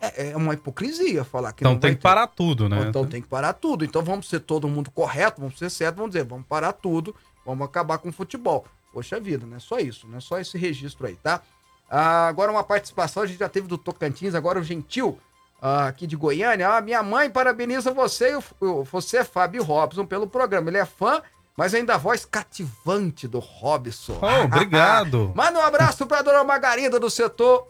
[0.00, 2.02] é, é uma hipocrisia falar que então tem que ter.
[2.02, 2.86] parar tudo, né?
[2.88, 3.84] Então tem que parar tudo.
[3.84, 7.64] Então vamos ser todo mundo correto, vamos ser certo, vamos dizer, vamos parar tudo, vamos
[7.66, 8.64] acabar com o futebol.
[8.92, 11.42] Poxa vida, não é só isso, não é só esse registro aí, tá?
[11.90, 15.18] Ah, agora uma participação, a gente já teve do Tocantins, agora o Gentil,
[15.60, 16.76] ah, aqui de Goiânia.
[16.76, 20.70] Ah, minha mãe parabeniza você e o, você, Fábio Robson, pelo programa.
[20.70, 21.22] Ele é fã
[21.56, 24.16] mas ainda a voz cativante do Robson.
[24.22, 25.32] Oh, obrigado.
[25.34, 27.66] Manda um abraço pra dona Margarida do setor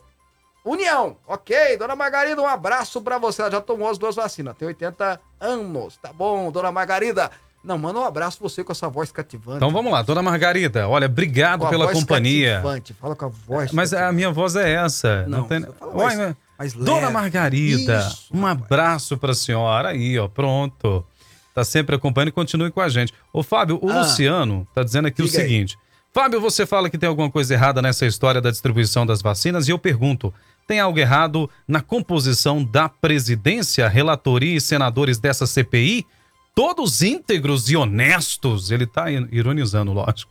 [0.69, 1.77] União, ok.
[1.79, 3.41] Dona Margarida, um abraço para você.
[3.43, 5.97] Ela já tomou as duas vacinas, tem 80 anos.
[5.97, 7.31] Tá bom, dona Margarida.
[7.65, 9.57] Não, manda um abraço você com essa voz cativante.
[9.57, 10.89] Então vamos lá, dona Margarida.
[10.89, 12.57] Olha, obrigado pela companhia.
[12.57, 13.73] Cativante, fala com a voz.
[13.73, 14.11] Mas cativante.
[14.11, 15.23] a minha voz é essa.
[15.27, 15.67] Não, não tem...
[15.95, 18.65] mais Dona Margarida, Isso, um rapaz.
[18.65, 21.05] abraço pra senhora aí, ó, pronto.
[21.55, 23.13] Tá sempre acompanhando e continue com a gente.
[23.33, 25.77] Ô, Fábio, o ah, Luciano tá dizendo aqui o seguinte.
[25.81, 25.89] Aí.
[26.13, 29.71] Fábio, você fala que tem alguma coisa errada nessa história da distribuição das vacinas e
[29.71, 30.33] eu pergunto:
[30.69, 36.07] tem algo errado na composição da presidência, relatoria e senadores dessa CPI?
[36.55, 38.71] Todos íntegros e honestos?
[38.71, 40.31] Ele está ironizando, lógico.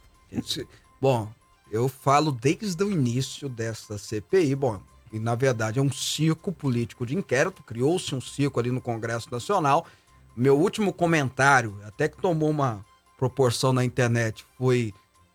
[1.01, 1.27] Bom,
[1.71, 4.79] eu falo desde o início dessa CPI, bom,
[5.11, 9.29] e na verdade é um circo político de inquérito, criou-se um circo ali no Congresso
[9.31, 9.87] Nacional.
[10.35, 12.85] Meu último comentário, até que tomou uma
[13.17, 14.93] proporção na internet, foi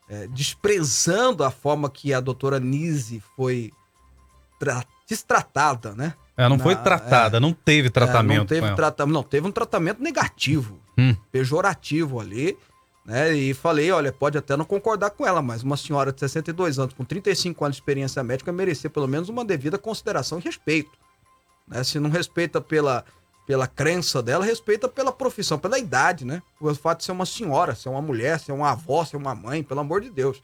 [0.09, 3.73] é, desprezando a forma que a doutora Nise foi
[4.63, 6.15] tra destratada, né?
[6.37, 8.33] É, não Na, foi tratada, é, não teve tratamento.
[8.33, 11.15] É, não teve tratamento, não, teve um tratamento negativo, hum.
[11.31, 12.57] pejorativo ali,
[13.05, 13.35] né?
[13.35, 16.95] E falei, olha, pode até não concordar com ela, mas uma senhora de 62 anos,
[16.95, 20.91] com 35 anos de experiência médica, merecia pelo menos uma devida consideração e respeito.
[21.69, 21.85] Né?
[21.85, 23.05] Se não respeita pela,
[23.47, 26.43] pela crença dela, respeita pela profissão, pela idade, né?
[26.59, 29.63] O fato de ser uma senhora, ser uma mulher, ser uma avó, ser uma mãe,
[29.63, 30.41] pelo amor de Deus.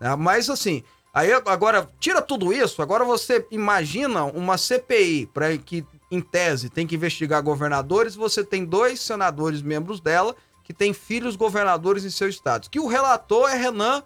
[0.00, 0.16] Né?
[0.16, 6.20] Mas assim, Aí agora, tira tudo isso, agora você imagina uma CPI para que, em
[6.20, 12.04] tese, tem que investigar governadores, você tem dois senadores membros dela que têm filhos governadores
[12.04, 12.68] em seus estados.
[12.68, 14.02] Que o relator é Renan,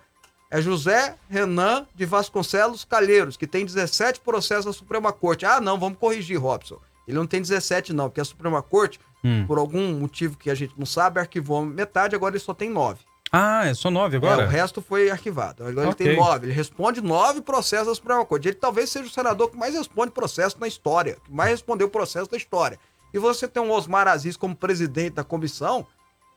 [0.49, 5.45] é José Renan de Vasconcelos Calheiros, que tem 17 processos na Suprema Corte.
[5.45, 6.79] Ah, não, vamos corrigir, Robson.
[7.07, 9.45] Ele não tem 17, não, porque a Suprema Corte, hum.
[9.47, 13.01] por algum motivo que a gente não sabe, arquivou metade, agora ele só tem nove.
[13.33, 14.43] Ah, é só nove agora?
[14.43, 15.65] É, o resto foi arquivado.
[15.65, 16.07] Agora okay.
[16.07, 16.47] ele tem nove.
[16.49, 18.49] Ele responde nove processos da Suprema Corte.
[18.49, 22.31] Ele talvez seja o senador que mais responde processo na história, que mais respondeu processo
[22.31, 22.79] da história.
[23.13, 25.87] E você tem um Osmar Aziz como presidente da comissão,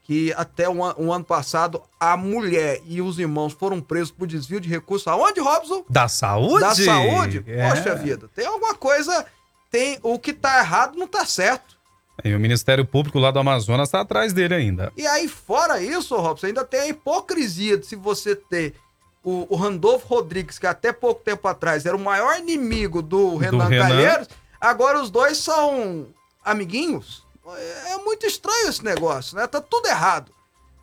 [0.03, 4.61] que até um, um, ano passado a mulher e os irmãos foram presos por desvio
[4.61, 5.05] de recursos.
[5.07, 5.83] Aonde, Robson?
[5.89, 6.61] Da saúde?
[6.61, 7.43] Da saúde?
[7.45, 7.69] É.
[7.69, 9.25] Poxa vida, tem alguma coisa.
[9.69, 11.74] Tem o que tá errado não tá certo.
[12.23, 14.91] E o Ministério Público lá do Amazonas está atrás dele ainda.
[14.95, 18.73] E aí, fora isso, Robson, ainda tem a hipocrisia de se você ter
[19.23, 23.37] o, o Randolfo Rodrigues, que até pouco tempo atrás era o maior inimigo do, do
[23.37, 24.29] Renan Calheiros,
[24.61, 26.07] agora os dois são
[26.43, 27.25] amiguinhos.
[27.47, 29.45] É, é muito estranho esse negócio, né?
[29.47, 30.31] Tá tudo errado.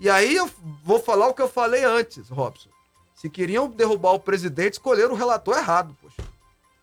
[0.01, 0.51] E aí eu
[0.85, 2.69] vou falar o que eu falei antes, Robson.
[3.15, 6.29] Se queriam derrubar o presidente, escolheram o relator errado, poxa.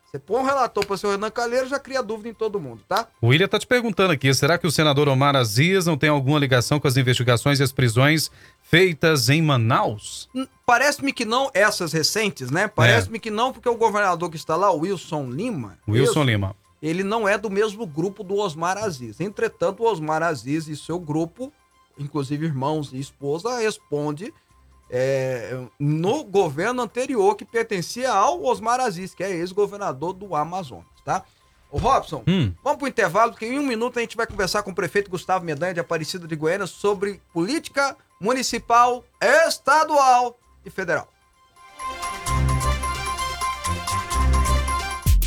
[0.09, 2.81] Você põe um relator para o senhor Renan Calheiro, já cria dúvida em todo mundo,
[2.87, 3.07] tá?
[3.21, 6.39] O William tá te perguntando aqui, será que o senador Omar Aziz não tem alguma
[6.39, 8.31] ligação com as investigações e as prisões
[8.63, 10.27] feitas em Manaus?
[10.33, 12.67] Hum, Parece-me que não, essas recentes, né?
[12.67, 16.55] Parece-me que não, porque o governador que está lá, o Wilson Lima, Wilson isso, Lima.
[16.81, 19.19] ele não é do mesmo grupo do Osmar Aziz.
[19.21, 21.53] Entretanto, o Osmar Aziz e seu grupo,
[21.99, 24.33] inclusive irmãos e esposa, responde
[24.89, 31.23] é, no governo anterior que pertencia ao Osmar Aziz, que é ex-governador do Amazonas, tá?
[31.71, 32.51] Ô Robson, Hum.
[32.63, 35.45] vamos pro intervalo, porque em um minuto a gente vai conversar com o prefeito Gustavo
[35.45, 41.07] Medanha de Aparecida de Goiânia sobre política municipal, estadual e federal.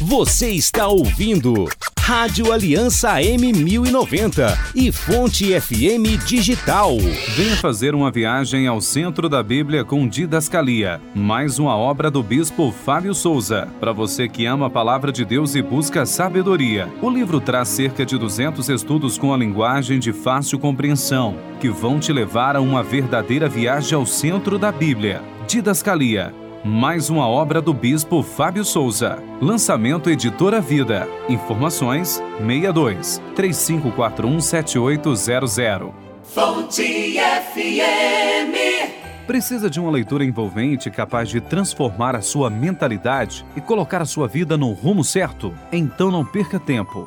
[0.01, 1.69] Você está ouvindo
[2.03, 6.99] Rádio Aliança M1090 e Fonte FM Digital.
[7.37, 12.73] Venha fazer uma viagem ao centro da Bíblia com Didascalia, mais uma obra do bispo
[12.73, 13.69] Fábio Souza.
[13.79, 18.05] Para você que ama a palavra de Deus e busca sabedoria, o livro traz cerca
[18.05, 22.83] de 200 estudos com a linguagem de fácil compreensão, que vão te levar a uma
[22.83, 25.23] verdadeira viagem ao centro da Bíblia.
[25.47, 29.21] Didascalia, mais uma obra do bispo Fábio Souza.
[29.41, 31.09] Lançamento Editora Vida.
[31.29, 35.91] Informações 62 3541 7800.
[36.23, 38.55] Fonte FM.
[39.27, 44.29] Precisa de uma leitura envolvente capaz de transformar a sua mentalidade e colocar a sua
[44.29, 45.53] vida no rumo certo?
[45.73, 47.07] Então não perca tempo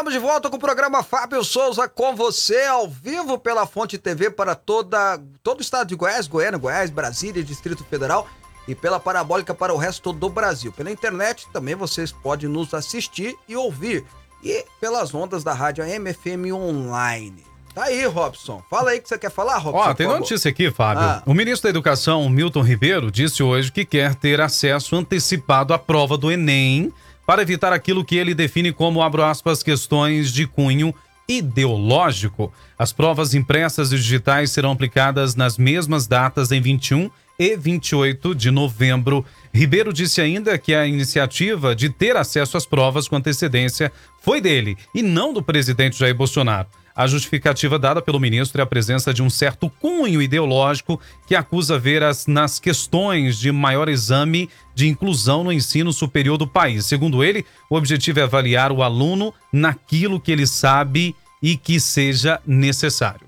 [0.00, 4.30] Estamos de volta com o programa Fábio Souza com você, ao vivo pela Fonte TV
[4.30, 8.26] para toda, todo o estado de Goiás, Goiânia, Goiás, Brasília, Distrito Federal
[8.66, 10.72] e pela parabólica para o resto do Brasil.
[10.72, 14.02] Pela internet também vocês podem nos assistir e ouvir
[14.42, 17.44] e pelas ondas da rádio MFM Online.
[17.74, 18.62] Tá aí, Robson.
[18.70, 19.90] Fala aí que você quer falar, Robson.
[19.90, 21.04] Ó, tem notícia aqui, Fábio.
[21.04, 21.22] Ah.
[21.26, 26.16] O ministro da Educação, Milton Ribeiro, disse hoje que quer ter acesso antecipado à prova
[26.16, 26.90] do Enem
[27.30, 30.92] para evitar aquilo que ele define como, abro aspas, questões de cunho
[31.28, 32.52] ideológico.
[32.76, 38.50] As provas impressas e digitais serão aplicadas nas mesmas datas em 21 e 28 de
[38.50, 39.24] novembro.
[39.54, 44.76] Ribeiro disse ainda que a iniciativa de ter acesso às provas com antecedência foi dele
[44.92, 46.66] e não do presidente Jair Bolsonaro.
[47.00, 51.78] A justificativa dada pelo ministro é a presença de um certo cunho ideológico que acusa
[51.78, 56.84] ver as, nas questões de maior exame de inclusão no ensino superior do país.
[56.84, 62.38] Segundo ele, o objetivo é avaliar o aluno naquilo que ele sabe e que seja
[62.46, 63.26] necessário.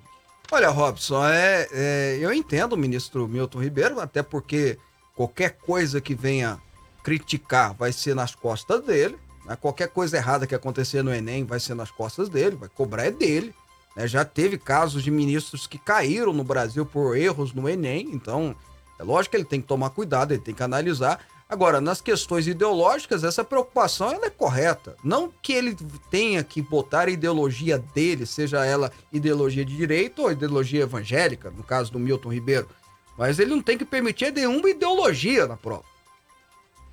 [0.50, 4.76] Olha, Robson, é, é, eu entendo o ministro Milton Ribeiro, até porque
[5.16, 6.58] qualquer coisa que venha
[7.02, 9.16] criticar vai ser nas costas dele.
[9.46, 9.56] né?
[9.58, 13.10] Qualquer coisa errada que acontecer no Enem vai ser nas costas dele, vai cobrar é
[13.10, 13.54] dele.
[13.96, 14.06] Né?
[14.06, 18.54] Já teve casos de ministros que caíram no Brasil por erros no Enem, então
[18.98, 21.20] é lógico que ele tem que tomar cuidado, ele tem que analisar.
[21.48, 24.96] Agora, nas questões ideológicas, essa preocupação ela é correta.
[25.04, 25.76] Não que ele
[26.10, 31.62] tenha que botar a ideologia dele, seja ela ideologia de direito ou ideologia evangélica, no
[31.62, 32.68] caso do Milton Ribeiro,
[33.18, 35.84] mas ele não tem que permitir nenhuma ideologia na prova.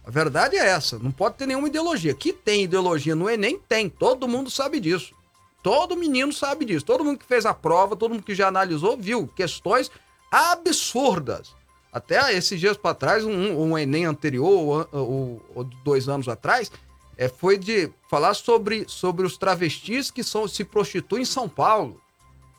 [0.06, 2.14] A verdade é essa, não pode ter nenhuma ideologia.
[2.14, 3.88] Que tem ideologia no Enem, tem.
[3.88, 5.14] Todo mundo sabe disso.
[5.62, 6.86] Todo menino sabe disso.
[6.86, 9.92] Todo mundo que fez a prova, todo mundo que já analisou, viu questões
[10.32, 11.54] absurdas.
[11.92, 16.72] Até esses dias para trás, um, um Enem anterior, ou, ou- ou dois anos atrás,
[17.18, 22.00] é, foi de falar sobre, sobre os travestis que são, se prostituem em São Paulo.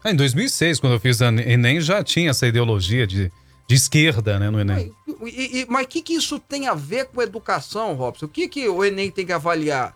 [0.02, 3.30] Ah, em 2006, quando eu fiz a Enem, já tinha essa ideologia de,
[3.68, 4.92] de esquerda, né, no Enem.
[5.68, 8.26] Mas o que, que isso tem a ver com educação, Robson?
[8.26, 9.94] O que, que o Enem tem que avaliar?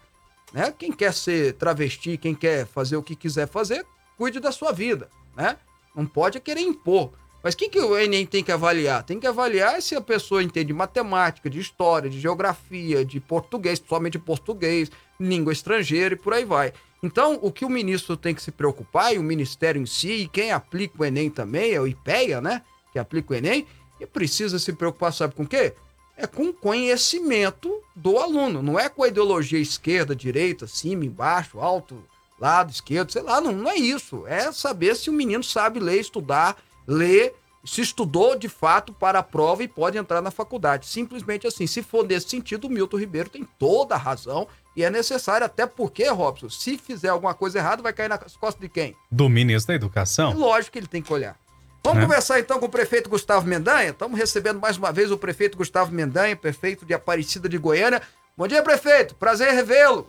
[0.54, 0.72] Né?
[0.78, 3.84] Quem quer ser travesti, quem quer fazer o que quiser fazer,
[4.16, 5.56] cuide da sua vida, né?
[5.96, 7.10] Não pode é querer impor.
[7.42, 9.02] Mas o que, que o Enem tem que avaliar?
[9.02, 14.16] Tem que avaliar se a pessoa entende matemática, de história, de geografia, de português, principalmente
[14.16, 16.72] português, língua estrangeira e por aí vai.
[17.02, 20.28] Então, o que o ministro tem que se preocupar, e o ministério em si, e
[20.28, 22.62] quem aplica o Enem também, é o IPEA, né?
[22.92, 23.66] Que aplica o Enem,
[24.00, 25.74] e precisa se preocupar, sabe com o quê?
[26.16, 32.02] É com conhecimento do aluno, não é com a ideologia esquerda, direita, cima, embaixo, alto,
[32.38, 34.24] lado, esquerdo, sei lá, não, não é isso.
[34.26, 36.56] É saber se o menino sabe ler, estudar,
[36.86, 37.34] ler,
[37.64, 40.86] se estudou de fato para a prova e pode entrar na faculdade.
[40.86, 41.66] Simplesmente assim.
[41.66, 44.46] Se for nesse sentido, o Milton Ribeiro tem toda a razão
[44.76, 48.60] e é necessário, até porque, Robson, se fizer alguma coisa errada, vai cair nas costas
[48.60, 48.94] de quem?
[49.10, 50.36] Do ministro da É Educação.
[50.36, 51.36] lógico que ele tem que olhar.
[51.84, 52.06] Vamos Né?
[52.06, 53.90] conversar então com o prefeito Gustavo Mendanha.
[53.90, 58.00] Estamos recebendo mais uma vez o prefeito Gustavo Mendanha, prefeito de Aparecida de Goiânia.
[58.34, 59.14] Bom dia, prefeito.
[59.14, 60.08] Prazer revê-lo.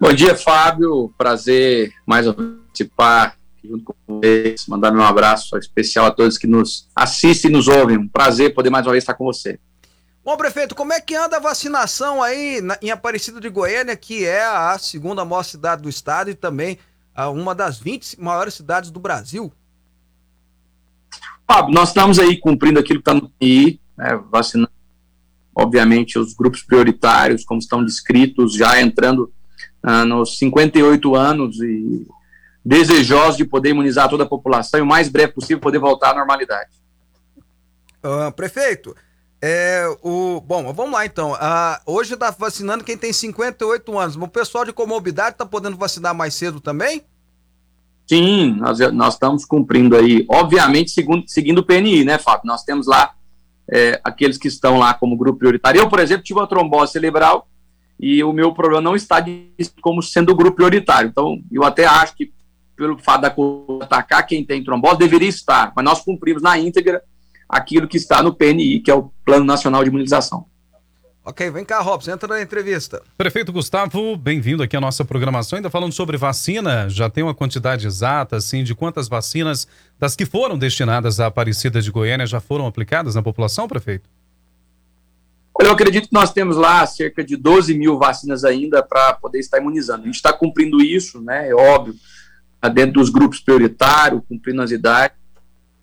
[0.00, 1.12] Bom dia, Fábio.
[1.18, 4.66] Prazer mais uma vez participar aqui junto com vocês.
[4.66, 7.98] Mandar meu abraço especial a todos que nos assistem e nos ouvem.
[7.98, 9.58] Um prazer poder mais uma vez estar com você.
[10.24, 14.24] Bom, prefeito, como é que anda a vacinação aí na- em Aparecida de Goiânia, que
[14.24, 16.78] é a segunda maior cidade do estado e também
[17.14, 19.52] a uma das 20 maiores cidades do Brasil?
[21.50, 24.70] Fábio, nós estamos aí cumprindo aquilo que está no PI, né, vacinando,
[25.54, 29.32] obviamente, os grupos prioritários, como estão descritos, já entrando
[29.82, 32.06] ah, nos 58 anos e
[32.62, 36.14] desejosos de poder imunizar toda a população e o mais breve possível poder voltar à
[36.14, 36.68] normalidade.
[38.02, 38.94] Ah, prefeito,
[39.40, 41.34] é, o, bom, vamos lá então.
[41.40, 46.14] Ah, hoje está vacinando quem tem 58 anos, o pessoal de comorbidade está podendo vacinar
[46.14, 47.06] mais cedo também?
[48.08, 52.46] Sim, nós, nós estamos cumprindo aí, obviamente, segundo, seguindo o PNI, né, Fábio?
[52.46, 53.10] Nós temos lá
[53.70, 55.78] é, aqueles que estão lá como grupo prioritário.
[55.78, 57.46] Eu, por exemplo, tive uma trombose cerebral
[58.00, 59.50] e o meu problema não está de-
[59.82, 61.10] como sendo grupo prioritário.
[61.10, 62.32] Então, eu até acho que,
[62.74, 67.02] pelo fato da coisa atacar quem tem trombose, deveria estar, mas nós cumprimos na íntegra
[67.46, 70.46] aquilo que está no PNI, que é o Plano Nacional de Imunização.
[71.28, 73.02] Ok, vem cá, Robson, entra na entrevista.
[73.18, 75.58] Prefeito Gustavo, bem-vindo aqui à nossa programação.
[75.58, 79.68] Ainda falando sobre vacina, já tem uma quantidade exata, assim, de quantas vacinas
[79.98, 84.08] das que foram destinadas à Aparecida de Goiânia já foram aplicadas na população, prefeito?
[85.52, 89.40] Olha, eu acredito que nós temos lá cerca de 12 mil vacinas ainda para poder
[89.40, 90.04] estar imunizando.
[90.04, 91.50] A gente está cumprindo isso, né?
[91.50, 91.94] É óbvio,
[92.58, 95.17] tá dentro dos grupos prioritários, cumprindo as idades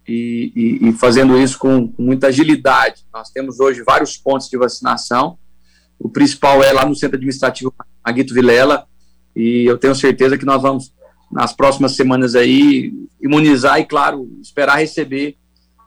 [0.08, 3.06] e, e- e fazendo isso com, com muita agilidade.
[3.14, 5.38] Nós temos hoje vários pontos de vacinação.
[6.00, 8.86] O principal é lá no Centro Administrativo Aguito Vilela
[9.36, 10.94] e eu tenho certeza que nós vamos,
[11.32, 15.38] nas próximas semanas aí, imunizar e, claro, esperar receber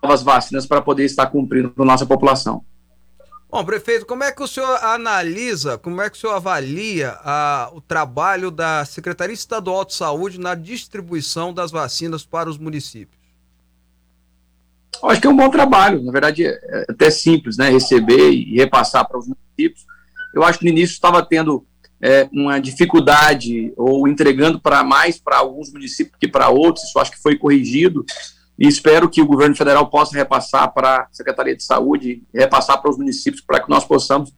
[0.02, 2.62] novas vacinas para poder estar cumprindo com a nossa população.
[3.50, 7.70] Bom, prefeito, como é que o senhor analisa, como é que o senhor avalia ah,
[7.72, 13.17] o trabalho da Secretaria Estadual de Saúde na distribuição das vacinas para os municípios?
[15.02, 18.56] Eu acho que é um bom trabalho, na verdade é até simples, né, receber e
[18.56, 19.86] repassar para os municípios.
[20.34, 21.64] Eu acho que no início estava tendo
[22.00, 27.12] é, uma dificuldade ou entregando para mais para alguns municípios que para outros, isso acho
[27.12, 28.04] que foi corrigido
[28.58, 32.90] e espero que o governo federal possa repassar para a Secretaria de Saúde, repassar para
[32.90, 34.32] os municípios para que nós possamos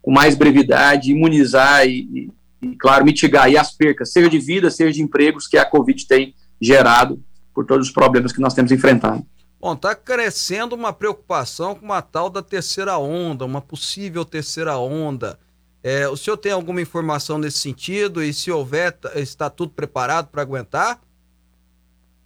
[0.00, 2.30] com mais brevidade imunizar e,
[2.62, 6.34] e, claro, mitigar as percas, seja de vida, seja de empregos que a Covid tem
[6.60, 7.22] gerado
[7.54, 9.24] por todos os problemas que nós temos enfrentado.
[9.60, 15.38] Bom, está crescendo uma preocupação com uma tal da terceira onda, uma possível terceira onda.
[15.82, 18.22] É, o senhor tem alguma informação nesse sentido?
[18.22, 21.00] E se houver, tá- está tudo preparado para aguentar?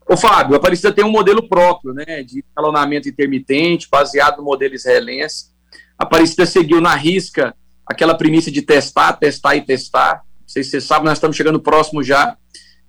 [0.06, 4.74] Ô, Fábio, a Aparecida tem um modelo próprio, né, de escalonamento intermitente, baseado no modelo
[4.74, 5.52] israelense.
[5.98, 7.54] A Aparecida seguiu na risca
[7.86, 10.22] aquela premissa de testar, testar e testar.
[10.40, 12.36] Não sei se você sabe, nós estamos chegando próximo já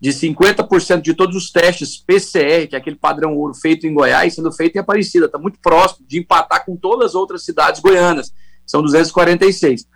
[0.03, 4.35] de 50% de todos os testes PCR, que é aquele padrão ouro feito em Goiás,
[4.35, 5.27] sendo feito em Aparecida.
[5.27, 8.33] Está muito próximo de empatar com todas as outras cidades goianas.
[8.65, 9.87] São 246.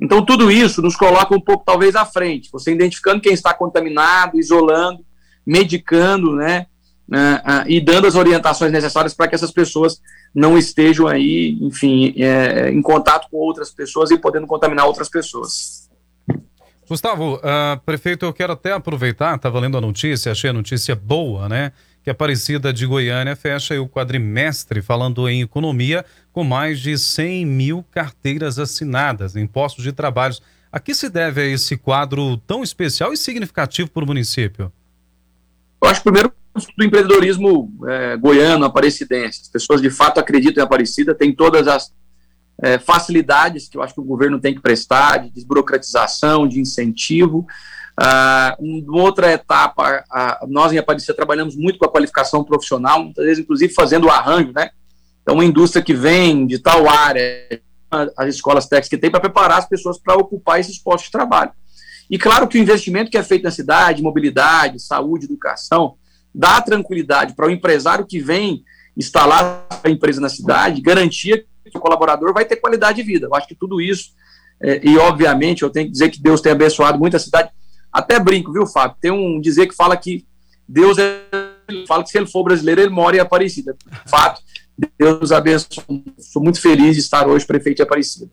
[0.00, 2.50] Então, tudo isso nos coloca um pouco, talvez, à frente.
[2.50, 5.06] Você identificando quem está contaminado, isolando,
[5.46, 6.66] medicando, né?
[7.12, 10.00] ah, ah, e dando as orientações necessárias para que essas pessoas
[10.34, 15.83] não estejam aí, enfim, é, em contato com outras pessoas e podendo contaminar outras pessoas.
[16.88, 21.48] Gustavo, ah, prefeito, eu quero até aproveitar, estava lendo a notícia, achei a notícia boa,
[21.48, 21.72] né?
[22.02, 27.46] Que a Aparecida de Goiânia fecha o quadrimestre falando em economia com mais de 100
[27.46, 30.42] mil carteiras assinadas em postos de trabalhos.
[30.70, 34.70] A que se deve a esse quadro tão especial e significativo para o município?
[35.82, 36.32] Eu acho primeiro
[36.76, 39.42] do empreendedorismo é, goiano, aparecidense.
[39.42, 41.92] As pessoas de fato acreditam em Aparecida, tem todas as
[42.62, 47.46] é, facilidades que eu acho que o governo tem que prestar, de desburocratização, de incentivo.
[47.96, 53.24] Ah, uma outra etapa, a, nós em Aparecida trabalhamos muito com a qualificação profissional, muitas
[53.24, 54.70] vezes inclusive fazendo o arranjo, né?
[55.22, 57.48] Então, uma indústria que vem de tal área,
[58.16, 61.52] as escolas técnicas que tem para preparar as pessoas para ocupar esses postos de trabalho.
[62.10, 65.94] E claro que o investimento que é feito na cidade, mobilidade, saúde, educação,
[66.34, 68.62] dá tranquilidade para o empresário que vem
[68.96, 71.42] instalar a empresa na cidade, garantia
[71.72, 73.26] o colaborador vai ter qualidade de vida.
[73.26, 74.10] Eu acho que tudo isso,
[74.60, 77.50] é, e obviamente eu tenho que dizer que Deus tem abençoado muito a cidade.
[77.92, 78.96] Até brinco, viu, Fábio?
[79.00, 80.26] Tem um dizer que fala que
[80.68, 81.22] Deus é,
[81.86, 83.76] fala que se ele for brasileiro, ele mora em Aparecida.
[84.06, 84.42] Fato,
[84.98, 86.04] Deus abençoe.
[86.18, 88.28] Sou muito feliz de estar hoje prefeito de Aparecida.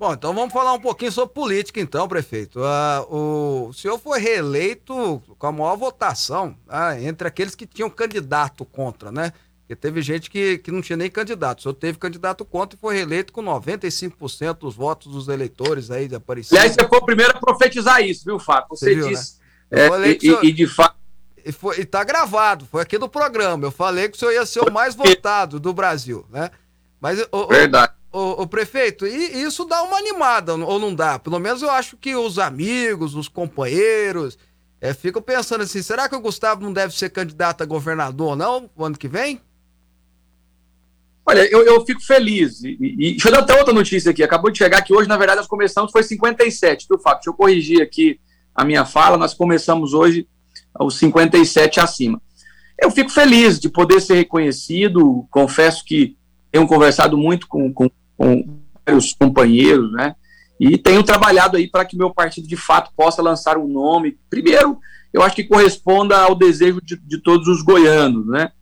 [0.00, 2.58] Bom, então vamos falar um pouquinho sobre política, então, prefeito.
[2.58, 8.64] Uh, o senhor foi reeleito com a maior votação uh, entre aqueles que tinham candidato
[8.64, 9.30] contra, né?
[9.70, 11.60] Porque teve gente que, que não tinha nem candidato.
[11.60, 16.08] O senhor teve candidato contra e foi reeleito com 95% dos votos dos eleitores aí
[16.08, 16.60] de Aparecida.
[16.60, 18.66] Aliás, você foi o primeiro a profetizar isso, viu, Fábio?
[18.70, 19.38] Você, você viu, disse.
[19.70, 19.86] Né?
[19.86, 20.44] É, e, senhor...
[20.44, 20.96] e, de fato.
[21.44, 23.64] E, foi, e tá gravado, foi aqui no programa.
[23.64, 26.50] Eu falei que o senhor ia ser o mais votado do Brasil, né?
[27.00, 27.92] Mas, o, Verdade.
[28.10, 31.16] Ô, ô, prefeito, e isso dá uma animada, ou não dá?
[31.16, 34.36] Pelo menos eu acho que os amigos, os companheiros,
[34.80, 38.68] é, ficam pensando assim: será que o Gustavo não deve ser candidato a governador, não,
[38.74, 39.40] o ano que vem?
[41.30, 42.62] Olha, eu, eu fico feliz.
[42.62, 44.22] E, e, deixa eu dar até outra notícia aqui.
[44.22, 47.18] Acabou de chegar que hoje, na verdade, nós começamos, foi 57, viu, Fábio?
[47.18, 48.20] Deixa eu corrigir aqui
[48.54, 49.16] a minha fala.
[49.16, 50.26] Nós começamos hoje
[50.78, 52.20] os 57 acima.
[52.80, 55.26] Eu fico feliz de poder ser reconhecido.
[55.30, 56.16] Confesso que
[56.50, 57.88] tenho conversado muito com, com
[58.20, 58.44] com
[59.18, 60.14] companheiros, né?
[60.58, 64.18] E tenho trabalhado aí para que meu partido de fato possa lançar um nome.
[64.28, 64.78] Primeiro,
[65.12, 68.52] eu acho que corresponda ao desejo de, de todos os goianos, né?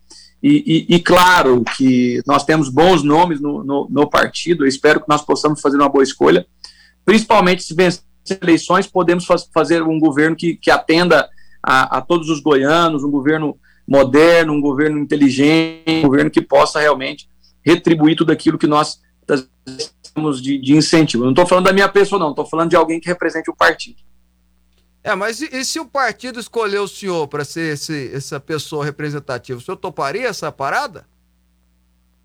[0.41, 5.01] E, e, e, claro que nós temos bons nomes no, no, no, partido, eu espero
[5.01, 6.45] que nós possamos fazer uma boa escolha,
[7.03, 8.03] principalmente se vencer
[8.41, 11.27] eleições, podemos faz, fazer um governo que, que atenda
[11.61, 16.79] a, a, todos os goianos, um governo moderno, um governo inteligente, um governo que possa
[16.79, 17.27] realmente
[17.65, 18.99] retribuir tudo aquilo que nós
[20.13, 21.23] termos de, de incentivo.
[21.23, 23.97] não estou falando da minha pessoa, não, estou falando de alguém que represente o partido.
[25.03, 28.83] É, mas e, e se o partido escolher o senhor para ser esse, essa pessoa
[28.83, 31.05] representativa, o senhor toparia essa parada?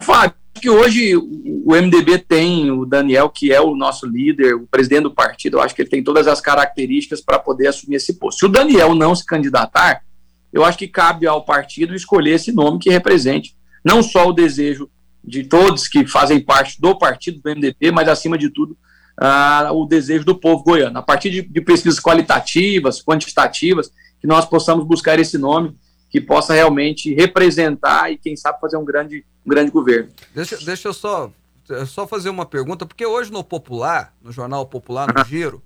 [0.02, 5.04] Fábio, que hoje o MDB tem o Daniel, que é o nosso líder, o presidente
[5.04, 8.40] do partido, eu acho que ele tem todas as características para poder assumir esse posto.
[8.40, 10.02] Se o Daniel não se candidatar,
[10.52, 14.88] eu acho que cabe ao partido escolher esse nome que represente não só o desejo
[15.22, 18.76] de todos que fazem parte do partido do MDB, mas acima de tudo
[19.72, 20.98] o desejo do povo goiano.
[20.98, 25.76] A partir de, de, pesquisas qualitativas, quantitativas, que nós possamos buscar esse nome
[26.10, 30.10] que possa realmente representar e quem sabe fazer um grande, um grande governo.
[30.34, 31.30] Deixa, deixa eu só,
[31.86, 35.62] só fazer uma pergunta, porque hoje no Popular, no Jornal Popular, no Giro,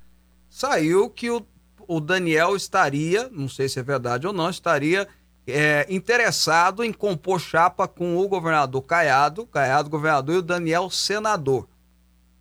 [0.49, 1.45] saiu que o,
[1.87, 5.07] o Daniel estaria, não sei se é verdade ou não, estaria
[5.47, 11.67] é, interessado em compor chapa com o governador Caiado, Caiado governador e o Daniel senador.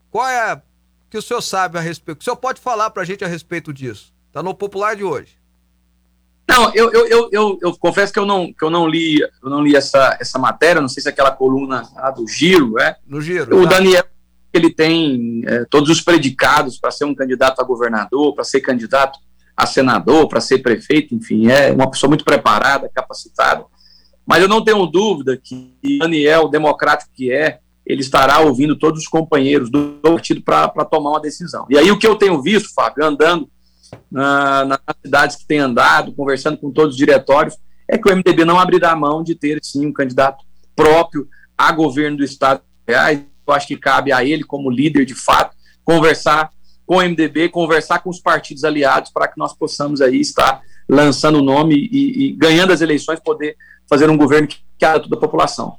[0.09, 0.61] Qual é
[1.09, 2.21] que o senhor sabe a respeito?
[2.21, 4.13] O senhor pode falar para a gente a respeito disso?
[4.27, 5.37] Está no popular de hoje.
[6.49, 9.61] Não, eu, eu, eu, eu, confesso que eu não, que eu não li, eu não
[9.61, 11.83] li essa, essa matéria, não sei se é aquela coluna
[12.15, 12.95] do Giro, é?
[13.05, 13.59] No Giro.
[13.59, 13.71] O tá.
[13.71, 14.05] Daniel,
[14.53, 19.19] ele tem é, todos os predicados para ser um candidato a governador, para ser candidato
[19.57, 23.65] a senador, para ser prefeito, enfim, é uma pessoa muito preparada, capacitada.
[24.25, 29.07] Mas eu não tenho dúvida que Daniel, democrático que é, ele estará ouvindo todos os
[29.07, 31.65] companheiros do partido para tomar uma decisão.
[31.69, 33.49] E aí o que eu tenho visto, Fábio, andando
[34.11, 37.55] na, nas cidades que tem andado, conversando com todos os diretórios,
[37.89, 40.43] é que o MDB não abrirá mão de ter, sim, um candidato
[40.75, 42.61] próprio a governo do Estado.
[42.85, 46.49] Eu acho que cabe a ele, como líder de fato, conversar
[46.85, 51.39] com o MDB, conversar com os partidos aliados para que nós possamos aí estar lançando
[51.39, 53.55] o nome e, e ganhando as eleições, poder
[53.89, 55.77] fazer um governo que quer toda a população.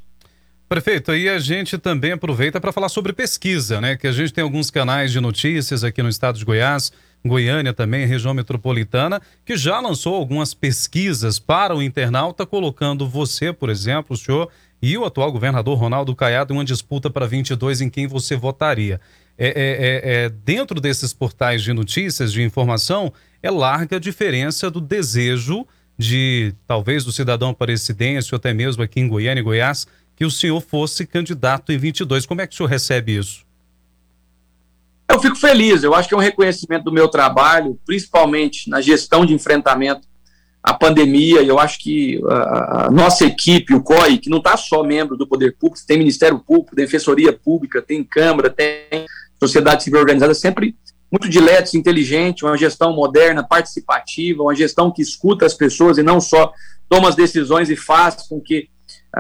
[0.68, 3.96] Prefeito, aí a gente também aproveita para falar sobre pesquisa, né?
[3.96, 6.92] Que a gente tem alguns canais de notícias aqui no estado de Goiás,
[7.24, 13.70] Goiânia também, região metropolitana, que já lançou algumas pesquisas para o internauta, colocando você, por
[13.70, 14.50] exemplo, o senhor
[14.80, 19.00] e o atual governador Ronaldo Caiado em uma disputa para 22 em quem você votaria.
[19.38, 23.10] É, é, é, é, dentro desses portais de notícias, de informação,
[23.42, 25.66] é larga a diferença do desejo
[25.96, 29.86] de, talvez, do cidadão aparecidense ou até mesmo aqui em Goiânia e Goiás,
[30.18, 32.26] que o senhor fosse candidato em 22.
[32.26, 33.46] Como é que o senhor recebe isso?
[35.08, 39.24] Eu fico feliz, eu acho que é um reconhecimento do meu trabalho, principalmente na gestão
[39.24, 40.08] de enfrentamento
[40.60, 44.82] a pandemia, eu acho que a, a nossa equipe, o COI, que não está só
[44.82, 49.06] membro do Poder Público, tem Ministério Público, Defensoria Pública, tem Câmara, tem
[49.38, 50.76] sociedade civil organizada, sempre
[51.10, 56.20] muito diletos, inteligente, uma gestão moderna, participativa, uma gestão que escuta as pessoas e não
[56.20, 56.52] só
[56.88, 58.68] toma as decisões e faz com que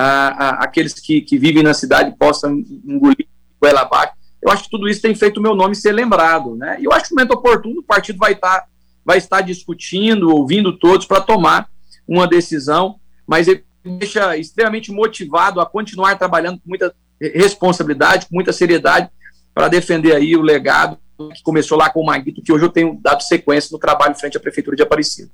[0.00, 2.52] aqueles que, que, vivem na cidade possam
[2.86, 3.26] engolir
[3.64, 4.12] ela abaixo.
[4.40, 6.76] Eu acho que tudo isso tem feito o meu nome ser lembrado, né?
[6.80, 8.66] E eu acho que no momento oportuno o partido vai estar,
[9.04, 11.68] vai estar discutindo, ouvindo todos para tomar
[12.06, 13.64] uma decisão, mas ele
[13.98, 19.10] deixa extremamente motivado a continuar trabalhando com muita responsabilidade, com muita seriedade,
[19.52, 20.98] para defender aí o legado
[21.34, 24.36] que começou lá com o Maguito, que hoje eu tenho dado sequência no trabalho frente
[24.36, 25.30] à Prefeitura de Aparecida.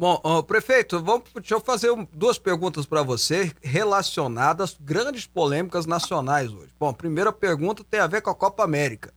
[0.00, 6.52] Bom, prefeito, vamos, deixa eu fazer duas perguntas para você relacionadas às grandes polêmicas nacionais
[6.52, 6.70] hoje.
[6.78, 9.12] Bom, a primeira pergunta tem a ver com a Copa América.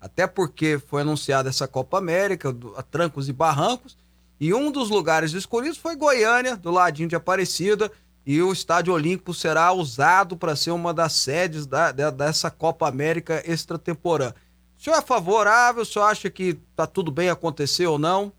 [0.00, 3.96] Até porque foi anunciada essa Copa América, do, a trancos e barrancos,
[4.40, 7.88] e um dos lugares escolhidos foi Goiânia, do ladinho de Aparecida,
[8.26, 12.88] e o Estádio Olímpico será usado para ser uma das sedes da, da, dessa Copa
[12.88, 14.34] América extratemporã.
[14.76, 15.82] O senhor é favorável?
[15.82, 18.32] O senhor acha que tá tudo bem acontecer ou não?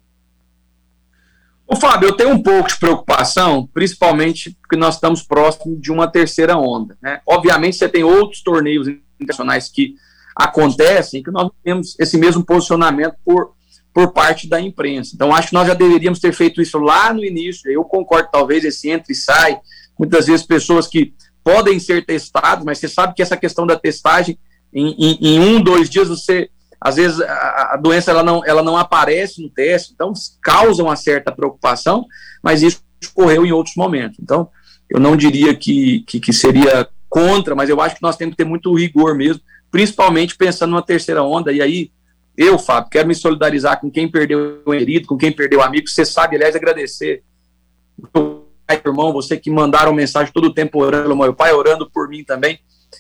[1.67, 6.07] Ô, Fábio, eu tenho um pouco de preocupação, principalmente porque nós estamos próximos de uma
[6.07, 6.95] terceira onda.
[7.01, 7.19] Né?
[7.25, 8.87] Obviamente, você tem outros torneios
[9.19, 9.95] internacionais que
[10.35, 13.53] acontecem que nós temos esse mesmo posicionamento por,
[13.91, 15.11] por parte da imprensa.
[15.15, 17.71] Então, acho que nós já deveríamos ter feito isso lá no início.
[17.71, 19.57] Eu concordo, talvez, esse entra e sai.
[19.97, 24.37] Muitas vezes, pessoas que podem ser testadas, mas você sabe que essa questão da testagem,
[24.71, 26.49] em, em, em um, dois dias, você
[26.79, 30.95] às vezes a, a, doença ela não, ela não aparece no teste, então causa uma
[30.95, 32.05] certa preocupação,
[32.43, 34.17] mas isso ocorreu em outros momentos.
[34.21, 34.49] Então,
[34.89, 38.43] eu não diria que, que, que, seria contra, mas eu acho que nós temos que
[38.43, 41.91] ter muito rigor mesmo, principalmente pensando numa terceira onda, e aí
[42.37, 45.87] eu, Fábio, quero me solidarizar com quem perdeu o querido, com quem perdeu o amigo,
[45.87, 47.23] você sabe, aliás, agradecer.
[48.13, 52.09] Meu pai, irmão, você que mandaram mensagem todo o tempo orando, meu pai orando por
[52.09, 52.59] mim também,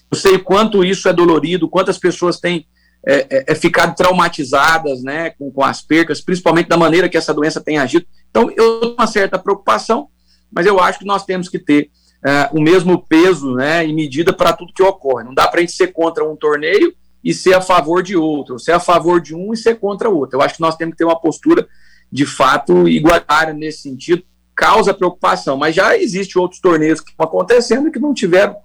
[0.09, 2.65] eu sei quanto isso é dolorido, quantas pessoas têm
[3.07, 7.33] é, é, é ficado traumatizadas né, com, com as percas, principalmente da maneira que essa
[7.33, 8.05] doença tem agido.
[8.29, 10.07] Então, eu tenho uma certa preocupação,
[10.51, 11.91] mas eu acho que nós temos que ter
[12.25, 15.23] é, o mesmo peso né, e medida para tudo que ocorre.
[15.23, 16.93] Não dá para a gente ser contra um torneio
[17.23, 20.17] e ser a favor de outro, ser a favor de um e ser contra o
[20.17, 20.37] outro.
[20.37, 21.67] Eu acho que nós temos que ter uma postura
[22.11, 24.23] de fato igualitária nesse sentido.
[24.55, 28.55] Causa preocupação, mas já existe outros torneios que estão acontecendo que não tiveram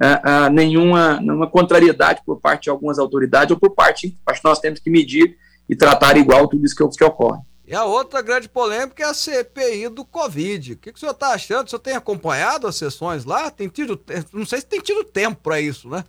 [0.00, 4.60] uh, nenhuma, nenhuma contrariedade por parte de algumas autoridades ou por parte, acho que nós
[4.60, 5.36] temos que medir
[5.68, 7.40] e tratar igual tudo isso que, que ocorre.
[7.66, 10.72] E a outra grande polêmica é a CPI do Covid.
[10.72, 11.66] O que, que o senhor está achando?
[11.66, 13.50] O senhor tem acompanhado as sessões lá?
[13.50, 14.00] Tem tido,
[14.32, 16.02] não sei se tem tido tempo para isso, né?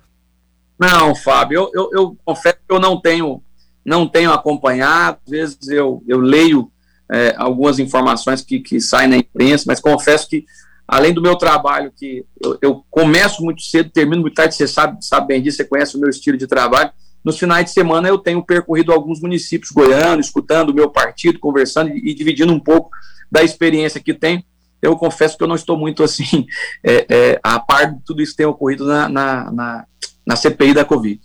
[0.80, 3.44] Não, Fábio, eu, eu, eu, confesso que eu não tenho,
[3.84, 5.20] não tenho acompanhado.
[5.26, 6.72] Às vezes eu, eu leio
[7.12, 10.46] é, algumas informações que, que saem na imprensa, mas confesso que
[10.90, 14.98] além do meu trabalho, que eu, eu, começo muito cedo, termino muito tarde, você sabe,
[15.06, 16.90] sabe bem disso, você conhece o meu estilo de trabalho.
[17.24, 21.92] Nos finais de semana eu tenho percorrido alguns municípios goianos, escutando o meu partido, conversando
[21.92, 22.90] e, e dividindo um pouco
[23.32, 24.44] da experiência que tenho.
[24.82, 26.48] Eu confesso que eu não estou muito assim
[26.84, 29.86] é, é, a par de tudo isso que tem ocorrido na, na, na,
[30.26, 31.22] na CPI da Covid.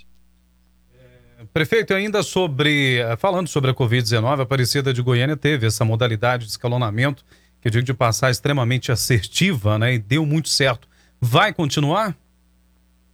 [1.40, 6.44] É, prefeito, ainda sobre, falando sobre a Covid-19, a Aparecida de Goiânia teve essa modalidade
[6.44, 7.24] de escalonamento
[7.64, 9.94] que eu digo de passar extremamente assertiva, né?
[9.94, 10.86] E deu muito certo.
[11.18, 12.14] Vai continuar?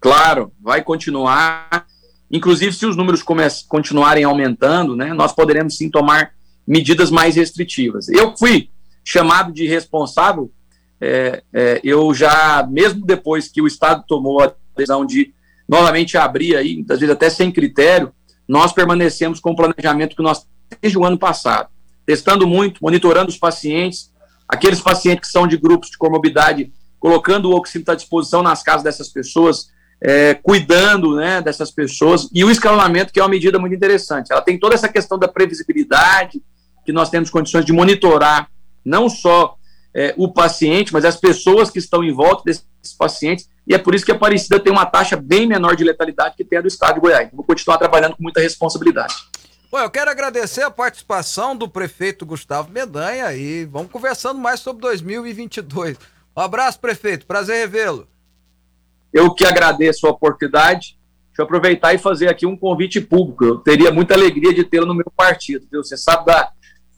[0.00, 1.86] Claro, vai continuar.
[2.28, 3.22] Inclusive, se os números
[3.68, 6.32] continuarem aumentando, né, nós poderemos sim tomar
[6.66, 8.08] medidas mais restritivas.
[8.08, 8.70] Eu fui
[9.04, 10.50] chamado de responsável,
[11.00, 15.32] é, é, eu já, mesmo depois que o Estado tomou a decisão de
[15.68, 18.12] novamente abrir aí, muitas vezes até sem critério,
[18.48, 20.44] nós permanecemos com o planejamento que nós
[20.80, 21.68] desde o ano passado,
[22.04, 24.09] testando muito, monitorando os pacientes,
[24.52, 28.82] aqueles pacientes que são de grupos de comorbidade, colocando o oxímetro à disposição nas casas
[28.82, 29.70] dessas pessoas,
[30.02, 34.32] é, cuidando né, dessas pessoas, e o escalonamento, que é uma medida muito interessante.
[34.32, 36.42] Ela tem toda essa questão da previsibilidade,
[36.84, 38.48] que nós temos condições de monitorar
[38.84, 39.56] não só
[39.94, 42.64] é, o paciente, mas as pessoas que estão em volta desses
[42.98, 46.34] pacientes, e é por isso que a Aparecida tem uma taxa bem menor de letalidade
[46.36, 47.28] que tem a do estado de Goiás.
[47.32, 49.14] Vou continuar trabalhando com muita responsabilidade.
[49.70, 54.82] Bom, eu quero agradecer a participação do prefeito Gustavo Medanha e vamos conversando mais sobre
[54.82, 55.96] 2022.
[56.36, 57.24] Um abraço, prefeito.
[57.24, 58.08] Prazer revê-lo.
[59.12, 60.98] Eu que agradeço a oportunidade.
[61.28, 63.44] Deixa eu aproveitar e fazer aqui um convite público.
[63.44, 65.64] Eu teria muita alegria de tê-lo no meu partido.
[65.70, 65.84] Viu?
[65.84, 66.50] Você sabe da,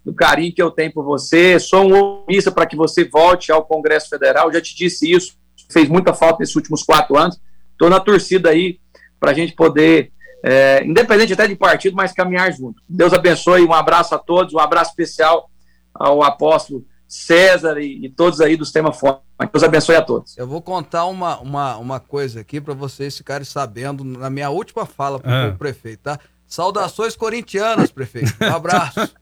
[0.02, 1.60] do carinho que eu tenho por você.
[1.60, 4.50] Sou um otimista para que você volte ao Congresso Federal.
[4.50, 5.36] Já te disse isso.
[5.70, 7.38] Fez muita falta nesses últimos quatro anos.
[7.72, 8.80] Estou na torcida aí
[9.20, 10.10] para a gente poder
[10.42, 12.82] é, independente até de partido, mas caminhar junto.
[12.88, 15.48] Deus abençoe, um abraço a todos, um abraço especial
[15.94, 19.18] ao apóstolo César e, e todos aí do Sistema Fome.
[19.52, 20.36] Deus abençoe a todos.
[20.38, 24.86] Eu vou contar uma, uma, uma coisa aqui para vocês ficarem sabendo na minha última
[24.86, 25.54] fala pro Ah.
[25.58, 26.18] prefeito, tá?
[26.46, 28.32] Saudações corintianas, prefeito.
[28.40, 29.14] Um abraço.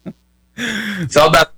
[1.08, 1.50] Saudade.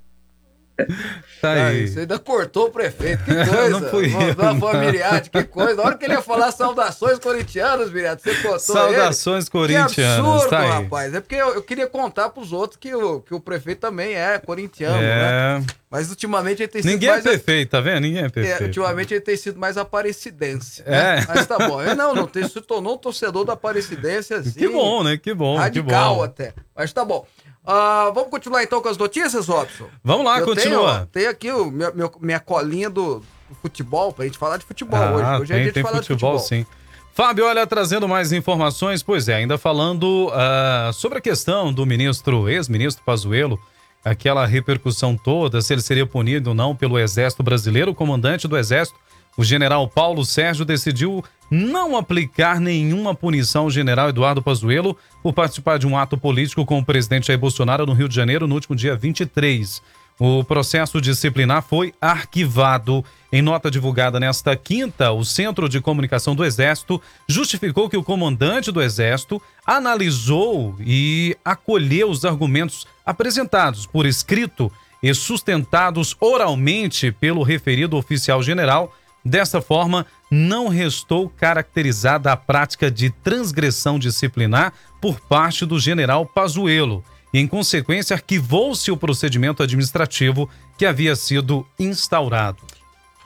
[1.41, 1.87] Tá Ah, aí.
[1.89, 3.25] você ainda cortou o prefeito.
[3.25, 3.69] Que coisa.
[3.81, 5.75] Não fui eu, Não, a Miriade, que coisa.
[5.77, 9.45] Na hora que ele ia falar saudações corintianas, Miriade, você cortou Saudações ele.
[9.47, 10.19] Que corintianas.
[10.19, 11.15] absurdo, tá rapaz.
[11.15, 14.39] É porque eu, eu queria contar pros outros que o, que o prefeito também é
[14.39, 15.61] corintiano, né?
[15.61, 15.63] É.
[15.91, 17.23] Mas ultimamente ele tem sido Ninguém é mais...
[17.25, 18.01] perfeito, tá vendo?
[18.03, 18.65] Ninguém é É, perfeito.
[18.65, 20.83] ultimamente ele tem sido mais aparecidense.
[20.85, 20.91] É.
[21.21, 21.25] né?
[21.29, 21.81] Mas tá bom.
[21.81, 24.51] Ele não, não tem, se tornou um torcedor da aparecidense assim.
[24.51, 25.17] Que bom, né?
[25.17, 26.23] Que bom, que Radical bom.
[26.25, 26.53] até.
[26.75, 27.25] Mas tá bom.
[27.67, 29.87] Ah, vamos continuar então com as notícias, Robson?
[30.03, 30.93] Vamos lá, Eu continua.
[30.95, 33.23] Tenho, tenho aqui o meu, meu- minha colinha do,
[33.63, 35.43] futebol, pra gente falar de futebol Ah, hoje.
[35.43, 36.65] Hoje é tem, dia de tem falar futebol, de futebol.
[36.65, 36.67] sim.
[37.15, 42.49] Fábio, olha, trazendo mais informações, pois é, ainda falando ah, sobre a questão do ministro,
[42.49, 43.59] ex-ministro Pazuello,
[44.05, 48.59] aquela repercussão toda, se ele seria punido ou não pelo Exército Brasileiro, o comandante do
[48.59, 48.99] Exército,
[49.37, 55.79] o general Paulo Sérgio, decidiu não aplicar nenhuma punição ao general Eduardo Pazuello por participar
[55.79, 58.75] de um ato político com o presidente Jair Bolsonaro no Rio de Janeiro no último
[58.75, 59.83] dia 23.
[60.19, 63.05] O processo disciplinar foi arquivado.
[63.33, 68.71] Em nota divulgada nesta quinta, o Centro de Comunicação do Exército justificou que o comandante
[68.71, 74.71] do Exército analisou e acolheu os argumentos apresentados por escrito
[75.03, 78.95] e sustentados oralmente pelo referido oficial general.
[79.25, 87.03] Dessa forma, não restou caracterizada a prática de transgressão disciplinar por parte do general Pazuello
[87.33, 92.59] e, em consequência, arquivou-se o procedimento administrativo que havia sido instaurado.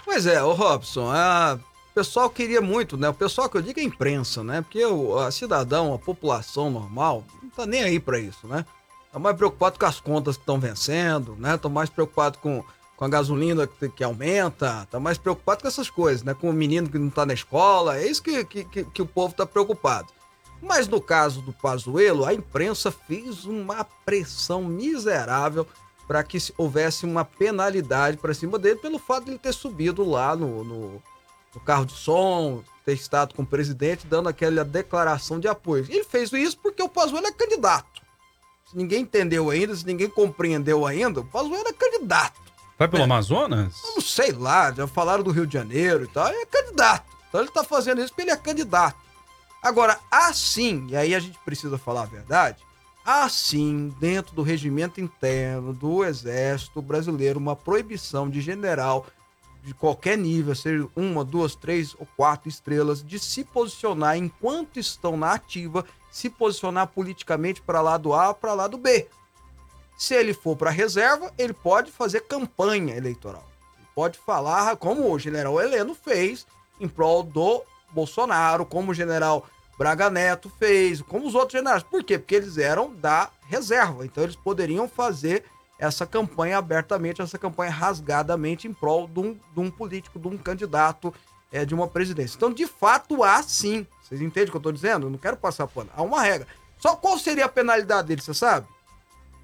[0.04, 1.58] Pois é, ô Robson, a-
[1.90, 3.08] o pessoal queria muito, né?
[3.08, 4.62] O pessoal que eu digo é a imprensa, né?
[4.62, 8.64] Porque o a cidadão, a população normal, não tá nem aí pra isso, né?
[9.12, 11.56] Tá mais preocupado com as contas que estão vencendo, né?
[11.56, 12.62] Tá mais preocupado com,
[12.98, 16.34] com a gasolina que, que aumenta, tá mais preocupado com essas coisas, né?
[16.34, 19.06] Com o menino que não tá na escola, é isso que, que, que, que o
[19.06, 20.08] povo tá preocupado.
[20.60, 25.64] Mas no caso do Pazuello, a imprensa fez uma pressão miserável
[26.08, 30.04] para que se- houvesse uma penalidade para cima dele pelo fato de ele ter subido
[30.04, 31.02] lá no, no,
[31.54, 35.86] no carro de som, ter estado com o presidente dando aquela declaração de apoio.
[35.88, 38.02] Ele fez isso porque o Pazuello é candidato.
[38.68, 42.47] Se ninguém entendeu ainda, se ninguém compreendeu ainda, o Pazuello é candidato.
[42.78, 43.82] Vai pelo Amazonas?
[43.82, 47.04] Eu não sei lá, já falaram do Rio de Janeiro e tal, ele é candidato.
[47.28, 48.96] Então ele tá fazendo isso porque ele é candidato.
[49.60, 52.58] Agora, assim, e aí a gente precisa falar a verdade,
[53.04, 59.06] assim, dentro do regimento interno do Exército Brasileiro, uma proibição de general
[59.64, 65.16] de qualquer nível, seja uma, duas, três ou quatro estrelas, de se posicionar enquanto estão
[65.16, 69.08] na ativa, se posicionar politicamente para lá do A para lá do B.
[69.98, 73.44] Se ele for para reserva, ele pode fazer campanha eleitoral.
[73.76, 76.46] Ele pode falar como o general Heleno fez
[76.80, 79.44] em prol do Bolsonaro, como o general
[79.76, 81.82] Braga Neto fez, como os outros generais.
[81.82, 82.16] Por quê?
[82.16, 84.06] Porque eles eram da reserva.
[84.06, 85.44] Então eles poderiam fazer
[85.78, 90.38] essa campanha abertamente, essa campanha rasgadamente em prol de um, de um político, de um
[90.38, 91.12] candidato
[91.50, 92.36] é, de uma presidência.
[92.36, 93.84] Então, de fato, há sim.
[94.02, 95.06] Vocês entendem o que eu estou dizendo?
[95.06, 95.90] Eu não quero passar pano.
[95.96, 96.46] Há uma regra.
[96.78, 98.66] Só qual seria a penalidade dele, você sabe?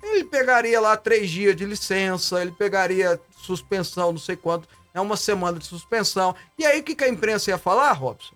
[0.04, 5.16] Ele pegaria lá três dias de licença, ele pegaria suspensão, não sei quanto, é uma
[5.16, 6.34] semana de suspensão.
[6.58, 8.34] E aí, o que, que a imprensa ia falar, Robson?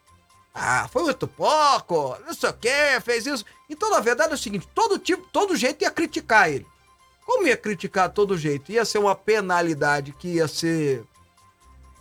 [0.54, 3.44] Ah, foi muito pouco, não sei o quê, fez isso.
[3.68, 6.66] Então, na verdade, é o seguinte: todo tipo, todo jeito ia criticar ele.
[7.24, 8.72] Como ia criticar todo jeito?
[8.72, 11.04] Ia ser uma penalidade que ia ser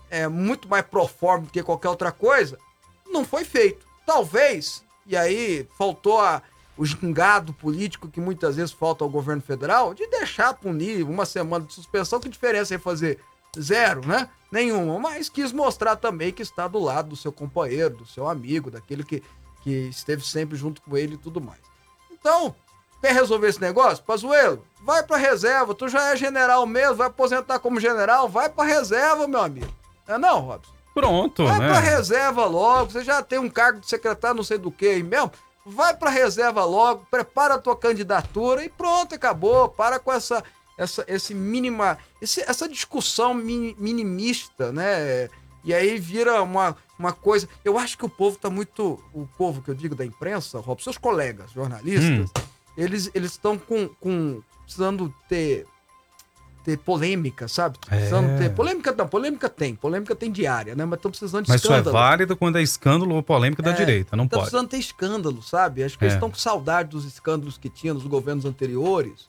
[0.09, 2.57] é, muito mais proforme do que qualquer outra coisa.
[3.05, 3.85] Não foi feito.
[4.05, 6.41] Talvez, e aí faltou a,
[6.77, 11.65] o gingado político que muitas vezes falta ao governo federal, de deixar punir uma semana
[11.65, 13.19] de suspensão, que diferença ia fazer?
[13.59, 14.29] Zero, né?
[14.51, 14.99] Nenhuma.
[14.99, 19.03] Mas quis mostrar também que está do lado do seu companheiro, do seu amigo, daquele
[19.03, 19.23] que,
[19.63, 21.59] que esteve sempre junto com ele e tudo mais.
[22.11, 22.53] Então,
[23.01, 24.03] quer resolver esse negócio?
[24.03, 25.73] Pazuello, vai pra reserva.
[25.73, 29.73] Tu já é general mesmo, vai aposentar como general, vai pra reserva, meu amigo.
[30.07, 30.77] Não é não, Robson?
[30.93, 31.67] Pronto, Vai né?
[31.67, 32.91] pra reserva logo.
[32.91, 35.31] Você já tem um cargo de secretário, não sei do que aí mesmo.
[35.69, 39.67] Vai pra reserva logo, prepara a tua candidatura e pronto, acabou.
[39.69, 40.43] Para com essa,
[40.77, 45.29] essa, esse mínima, esse, essa discussão mini- minimista, né?
[45.63, 47.49] E aí vira uma, uma coisa.
[47.65, 49.03] Eu acho que o povo tá muito.
[49.13, 52.31] O povo que eu digo da imprensa, Rob, seus colegas jornalistas,
[52.77, 54.41] eles eles estão com, com.
[54.63, 55.65] precisando ter.
[56.67, 57.77] Ter polêmica, sabe?
[57.79, 58.37] Precisando É.
[58.39, 58.49] ter.
[58.53, 59.73] Polêmica não, polêmica tem.
[59.73, 60.83] Polêmica tem diária, né?
[60.83, 61.93] Mas estão precisando de Mas isso é escândalo.
[61.97, 64.49] válido quando é escândalo ou polêmica da É, direita, não Tá pode.
[64.49, 65.81] precisando ter escândalo, sabe?
[65.81, 66.17] Acho que eles É.
[66.17, 69.27] estão com saudade dos escândalos que tinha nos governos anteriores.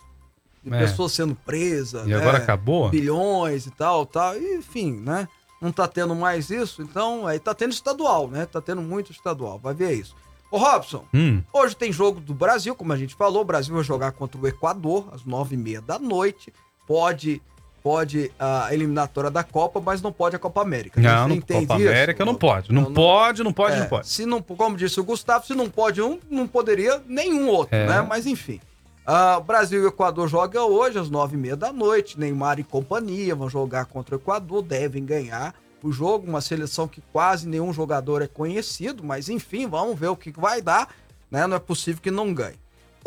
[0.64, 0.78] de É.
[0.80, 2.05] pessoas sendo presas.
[2.05, 2.16] E né?
[2.16, 2.91] agora acabou?
[2.91, 4.36] bilhões e tal, tal.
[4.36, 5.28] E, enfim, né?
[5.62, 8.45] Não tá tendo mais isso, então aí tá tendo estadual, né?
[8.45, 10.14] Tá tendo muito estadual, vai ver isso.
[10.51, 13.84] Ô Robson, Hum, hoje tem jogo do Brasil, como a gente falou, o Brasil vai
[13.84, 16.53] jogar contra o Equador às nove e meia da noite.
[16.89, 17.41] Pode,
[17.82, 20.99] pode a eliminatória da Copa, mas não pode a Copa América.
[21.01, 21.89] não, entende Copa isso?
[21.91, 22.72] América não pode.
[22.72, 24.09] Não, pode, não pode, É, não pode.
[24.09, 27.86] Se não, como disse o Gustavo, se não pode um, não poderia nenhum outro, É.
[27.86, 28.01] né?
[28.09, 28.59] Mas enfim.
[29.07, 32.18] Ah, Brasil e Equador jogam hoje às nove e meia da noite.
[32.18, 36.26] Neymar e companhia vão jogar contra o Equador, devem ganhar o jogo.
[36.26, 40.41] Uma seleção que quase nenhum jogador é conhecido, mas enfim, vamos ver o que que
[40.41, 40.89] vai dar,
[41.30, 41.47] né?
[41.47, 42.57] Não é possível que não ganhe.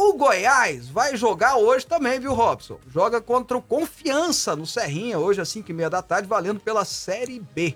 [0.04, 2.80] O Goiás vai jogar hoje também, viu, Robson?
[2.88, 6.84] Joga contra o Confiança no Serrinha, hoje às 5 e meia da tarde, valendo pela
[6.84, 7.76] Série B.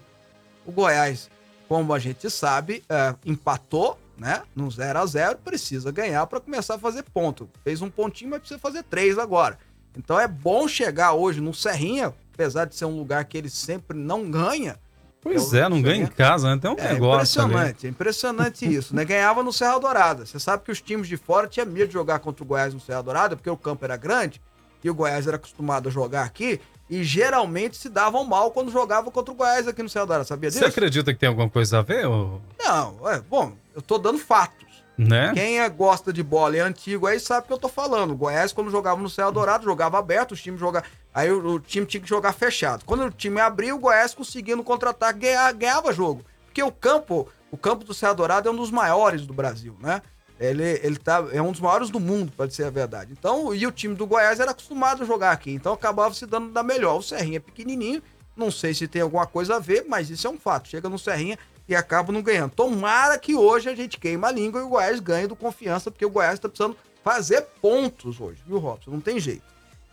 [0.66, 1.30] O Goiás,
[1.70, 4.42] como a gente sabe, é, empatou, né?
[4.56, 7.48] No 0 a 0 precisa ganhar para começar a fazer ponto.
[7.64, 9.60] Fez um pontinho, mas precisa fazer três agora.
[9.96, 13.96] Então é bom chegar hoje no Serrinha, apesar de ser um lugar que ele sempre
[13.96, 14.80] não ganha.
[15.26, 16.62] Pois é, não ganha em casa, né?
[16.62, 19.04] Tem um É negócio impressionante, é impressionante isso, né?
[19.04, 20.24] Ganhava no Serra Dourada.
[20.24, 22.80] Você sabe que os times de fora tinham medo de jogar contra o Goiás no
[22.80, 24.40] Serra Dourada, porque o campo era grande
[24.84, 29.10] e o Goiás era acostumado a jogar aqui e geralmente se davam mal quando jogava
[29.10, 30.26] contra o Goiás aqui no Serra Dourada.
[30.26, 30.60] Sabia disso?
[30.60, 32.06] Você acredita que tem alguma coisa a ver?
[32.06, 32.40] ô?
[32.60, 34.65] Não, é, bom, eu tô dando fatos.
[34.98, 35.34] Né?
[35.34, 38.12] Quem é- gosta de bola e é antigo aí sabe o que eu tô falando.
[38.12, 40.88] O Goiás, quando jogava no Serra Dourado, jogava aberto, os times jogavam.
[41.14, 42.86] Aí o, o time tinha que jogar fechado.
[42.86, 46.24] Quando o time abria, o Goiás conseguia no contra-ataque ganhar, ganhava jogo.
[46.46, 50.02] Porque o campo, o campo do Serra Dourado é um dos maiores do Brasil, né?
[50.40, 53.14] Ele, ele tá, é um dos maiores do mundo, pode ser a verdade.
[53.18, 56.52] Então, e o time do Goiás era acostumado a jogar aqui, então acabava se dando
[56.52, 56.98] da melhor.
[56.98, 58.04] O Serrinha é pequenininho,
[58.36, 60.68] não sei se tem alguma coisa a ver, mas isso é um fato.
[60.68, 62.52] Chega no Serrinha e acaba não ganhando.
[62.52, 66.06] Tomara que hoje a gente queima a língua e o Goiás ganhe do confiança, porque
[66.06, 68.92] o Goiás tá precisando fazer pontos hoje, viu, Robson?
[68.92, 69.44] Não tem jeito.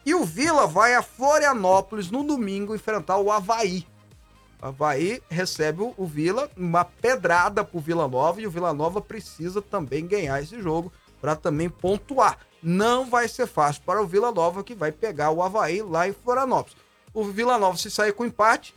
[0.05, 3.87] E o Vila vai a Florianópolis no domingo enfrentar o Havaí.
[4.61, 9.01] O Havaí recebe o- o Vila, uma pedrada pro Vila Nova, e o Vila Nova
[9.01, 12.39] precisa também ganhar esse jogo para também pontuar.
[12.63, 16.13] Não vai ser fácil para o Vila Nova, que vai pegar o Havaí lá em
[16.13, 16.77] Florianópolis.
[17.15, 18.75] O Vila Nova, se sair com empate,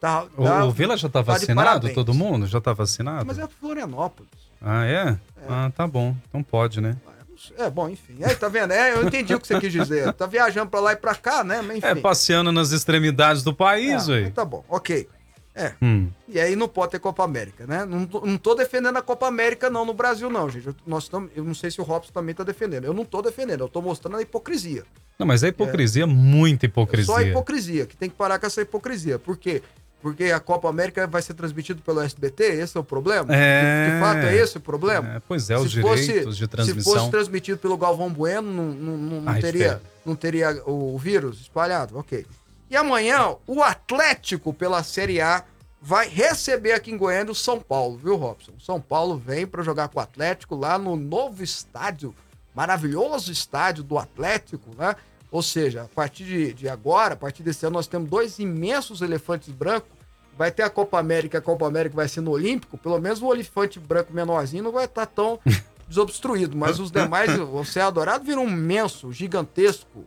[0.00, 0.24] tá.
[0.36, 1.66] O, tá- o Vila já tá tá vacinado?
[1.68, 1.94] parabéns.
[1.94, 2.46] Todo mundo?
[2.46, 3.26] Já tá vacinado?
[3.26, 4.30] Mas é Florianópolis.
[4.60, 5.16] Ah, é?
[5.48, 6.14] Ah, tá bom.
[6.28, 6.96] Então pode, né?
[7.06, 7.10] Ah.
[7.58, 8.16] É, bom, enfim.
[8.20, 8.72] É, tá vendo?
[8.72, 10.12] É, eu entendi o que você quis dizer.
[10.12, 11.62] Tá viajando pra lá e pra cá, né?
[11.62, 11.86] Mas enfim.
[11.86, 14.20] É, passeando nas extremidades do país, Ah, ué.
[14.24, 15.08] mas tá bom, ok.
[15.54, 16.08] É, Hum.
[16.28, 17.84] e aí não pode ter Copa América, né?
[17.84, 20.66] Não, tô- não tô defendendo a Copa América, não, no Brasil, não, gente.
[20.68, 22.84] Eu, nós tamo, eu não sei se o Robson também tá defendendo.
[22.84, 24.84] Eu não tô defendendo, eu tô mostrando a hipocrisia.
[25.18, 27.06] Não, mas é hipocrisia, muita hipocrisia.
[27.14, 29.18] Só a hipocrisia, que tem que parar com essa hipocrisia.
[29.18, 29.60] Por quê?
[30.02, 33.34] Porque a Copa América vai ser transmitida pelo SBT, esse é o problema?
[33.34, 33.86] É.
[33.88, 35.16] De, de fato, é esse o problema?
[35.16, 36.92] É, pois é, os Se fosse- direitos de Se transmissão.
[36.94, 39.80] fosse transmitido pelo Galvão Bueno, não, não- não- não Ai, teria, feio.
[40.06, 41.98] não teria o vírus espalhado?
[41.98, 42.24] Ok.
[42.70, 45.44] E amanhã, o Atlético, pela Série A,
[45.82, 48.52] vai receber aqui em Goiânia o São Paulo, viu, Robson?
[48.56, 52.14] O São Paulo vem para jogar com o Atlético lá no novo estádio,
[52.54, 54.94] maravilhoso estádio do Atlético, né?
[55.30, 59.00] Ou seja, a partir de, de agora, a partir desse ano, nós temos dois imensos
[59.00, 59.90] elefantes brancos.
[60.36, 63.32] Vai ter a Copa América, a Copa América vai ser no Olímpico, pelo menos o
[63.32, 65.38] elefante branco menorzinho não vai estar tão
[65.86, 70.04] desobstruído, mas os demais, o Serra Dourado vira um imenso, gigantesco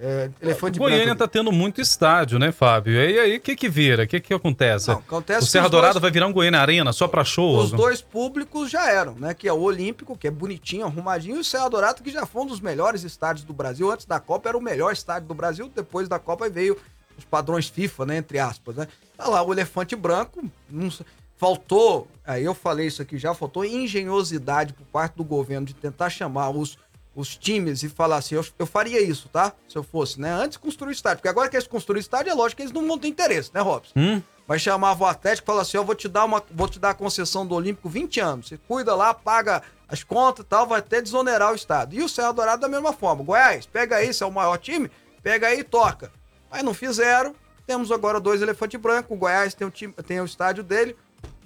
[0.00, 1.18] é, elefante Goiânia branco.
[1.20, 2.94] tá tendo muito estádio, né, Fábio?
[2.94, 4.02] E aí, o que que vira?
[4.02, 4.88] O que que acontece?
[4.88, 7.58] Não, acontece o Serra Dourada dois- vai virar um Goiânia Arena só pra show?
[7.58, 9.32] Os dois públicos já eram, né?
[9.34, 12.42] Que é o Olímpico, que é bonitinho, arrumadinho, e o Serra Dourado, que já foi
[12.42, 13.90] um dos melhores estádios do Brasil.
[13.90, 16.76] Antes da Copa era o melhor estádio do Brasil, depois da Copa veio
[17.16, 18.16] os padrões FIFA, né?
[18.16, 18.88] Entre aspas, né?
[19.16, 20.90] Tá lá o elefante branco, não
[21.36, 26.08] faltou, aí eu falei isso aqui já, faltou engenhosidade por parte do governo de tentar
[26.10, 26.78] chamar os,
[27.14, 29.52] os times e falar assim, eu, eu faria isso, tá?
[29.68, 30.32] Se eu fosse, né?
[30.32, 32.72] Antes construir o estádio, porque agora que eles construíram o estádio, é lógico que eles
[32.72, 33.92] não vão ter interesse, né, Robson?
[33.96, 34.22] Hum?
[34.46, 36.90] Vai chamar o Atlético e falar assim: ó, vou te dar uma, vou te dar
[36.90, 38.48] a concessão do Olímpico 20 anos.
[38.48, 41.94] Você cuida lá, paga as contas e tal, vai até desonerar o Estado.
[41.94, 43.24] E o Serra Dourado da mesma forma.
[43.24, 44.90] Goiás, pega aí, se é o maior time,
[45.22, 46.12] pega aí e toca.
[46.50, 47.34] Mas não fizeram.
[47.66, 49.16] Temos agora dois elefantes brancos.
[49.16, 50.94] O Goiás tem o, time, tem o estádio dele.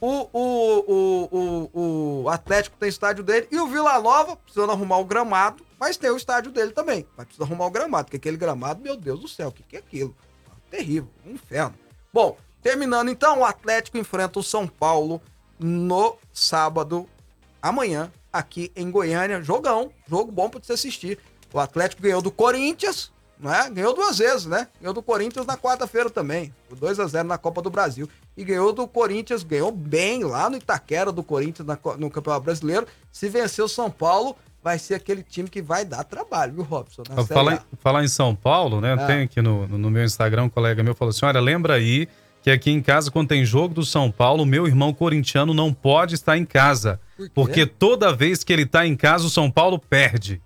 [0.01, 3.49] O, o, o, o, Atlético tem estádio dele.
[3.51, 7.07] E o Vila Nova, precisando arrumar o gramado, mas tem o estádio dele também.
[7.17, 9.77] Mas precisa arrumar o gramado, porque aquele gramado, meu Deus do céu, o que, que
[9.77, 10.17] é aquilo?
[10.71, 11.75] Terrível, um inferno.
[12.13, 15.21] Bom, terminando então, o Atlético enfrenta o São Paulo
[15.59, 17.09] no sábado,
[17.61, 19.43] amanhã, aqui em Goiânia.
[19.43, 21.19] Jogão, jogo bom pra você assistir.
[21.53, 23.11] O Atlético ganhou do Corinthians,
[23.41, 23.71] né?
[23.71, 24.69] Ganhou duas vezes, né?
[24.81, 26.53] Ganhou do Corinthians na quarta-feira também.
[26.69, 28.09] Por 2 a 0 na Copa do Brasil.
[28.37, 32.87] E ganhou do Corinthians, ganhou bem lá no Itaquera do Corinthians na no Campeonato Brasileiro.
[33.13, 37.03] Se vencer o São Paulo, vai ser aquele time que vai dar trabalho, viu, Robson?
[37.81, 38.95] Falar, em- São Paulo, né?
[38.99, 39.07] Ah.
[39.07, 42.09] Tem aqui no, no- meu Instagram um colega meu falou assim: olha, lembra aí
[42.43, 46.15] que aqui em casa, quando tem jogo do São Paulo, meu irmão corintiano não pode
[46.15, 47.01] estar em casa.
[47.17, 47.29] Por?
[47.31, 50.41] Porque toda vez que ele tá em casa, o São Paulo perde.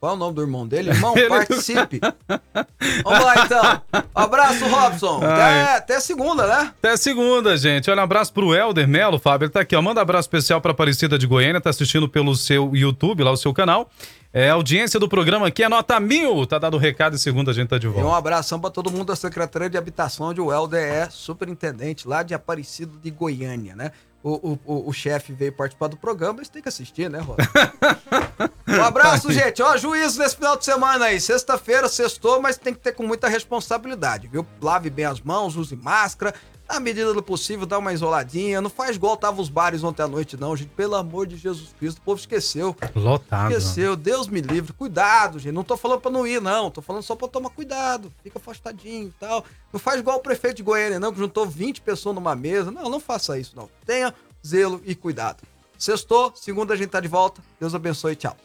[0.00, 0.88] Qual é o nome do irmão dele?
[0.90, 2.00] Irmão, participe.
[3.04, 3.82] Vamos lá, então.
[4.16, 5.18] Um abraço, Robson.
[5.22, 6.72] Até, até segunda, né?
[6.78, 7.90] Até segunda, gente.
[7.90, 9.44] Olha, um abraço pro Helder Melo, Fábio.
[9.44, 9.82] Ele tá aqui, ó.
[9.82, 13.36] Manda um abraço especial pra Aparecida de Goiânia, tá assistindo pelo seu YouTube, lá o
[13.36, 13.90] seu canal.
[14.32, 16.46] É, a audiência do programa aqui é nota mil.
[16.46, 18.16] Tá dado o recado e segunda a gente tá de E um volta.
[18.16, 22.32] abração pra todo mundo da Secretaria de Habitação, onde o Helder é superintendente lá de
[22.32, 23.90] Aparecido de Goiânia, né?
[24.22, 27.38] O, o, o, chefe veio participar do programa, eles têm que assistir, né, Rob?
[28.68, 29.62] um abraço, gente.
[29.62, 31.18] Ó, juízo nesse final de semana aí.
[31.18, 34.46] Sexta-feira, sextou, mas tem que ter com muita responsabilidade, viu?
[34.60, 36.34] Lave bem as mãos, use máscara.
[36.70, 38.60] Na medida do possível, dá uma isoladinha.
[38.60, 40.68] Não faz igual tava os bares ontem à noite, não, gente.
[40.68, 42.76] Pelo amor de Jesus Cristo, o povo esqueceu.
[42.94, 43.50] Lotado.
[43.50, 44.72] Esqueceu, Deus me livre.
[44.72, 45.52] Cuidado, gente.
[45.52, 46.70] Não tô falando pra não ir, não.
[46.70, 48.12] Tô falando só pra tomar cuidado.
[48.22, 49.44] Fica afastadinho e tal.
[49.72, 52.70] Não faz igual o prefeito de Goiânia, não, que juntou 20 pessoas numa mesa.
[52.70, 53.68] Não, não faça isso, não.
[53.84, 54.14] Tenha
[54.46, 55.42] zelo e cuidado.
[55.76, 57.42] Sextou, segunda a gente tá de volta.
[57.58, 58.36] Deus abençoe, tchau.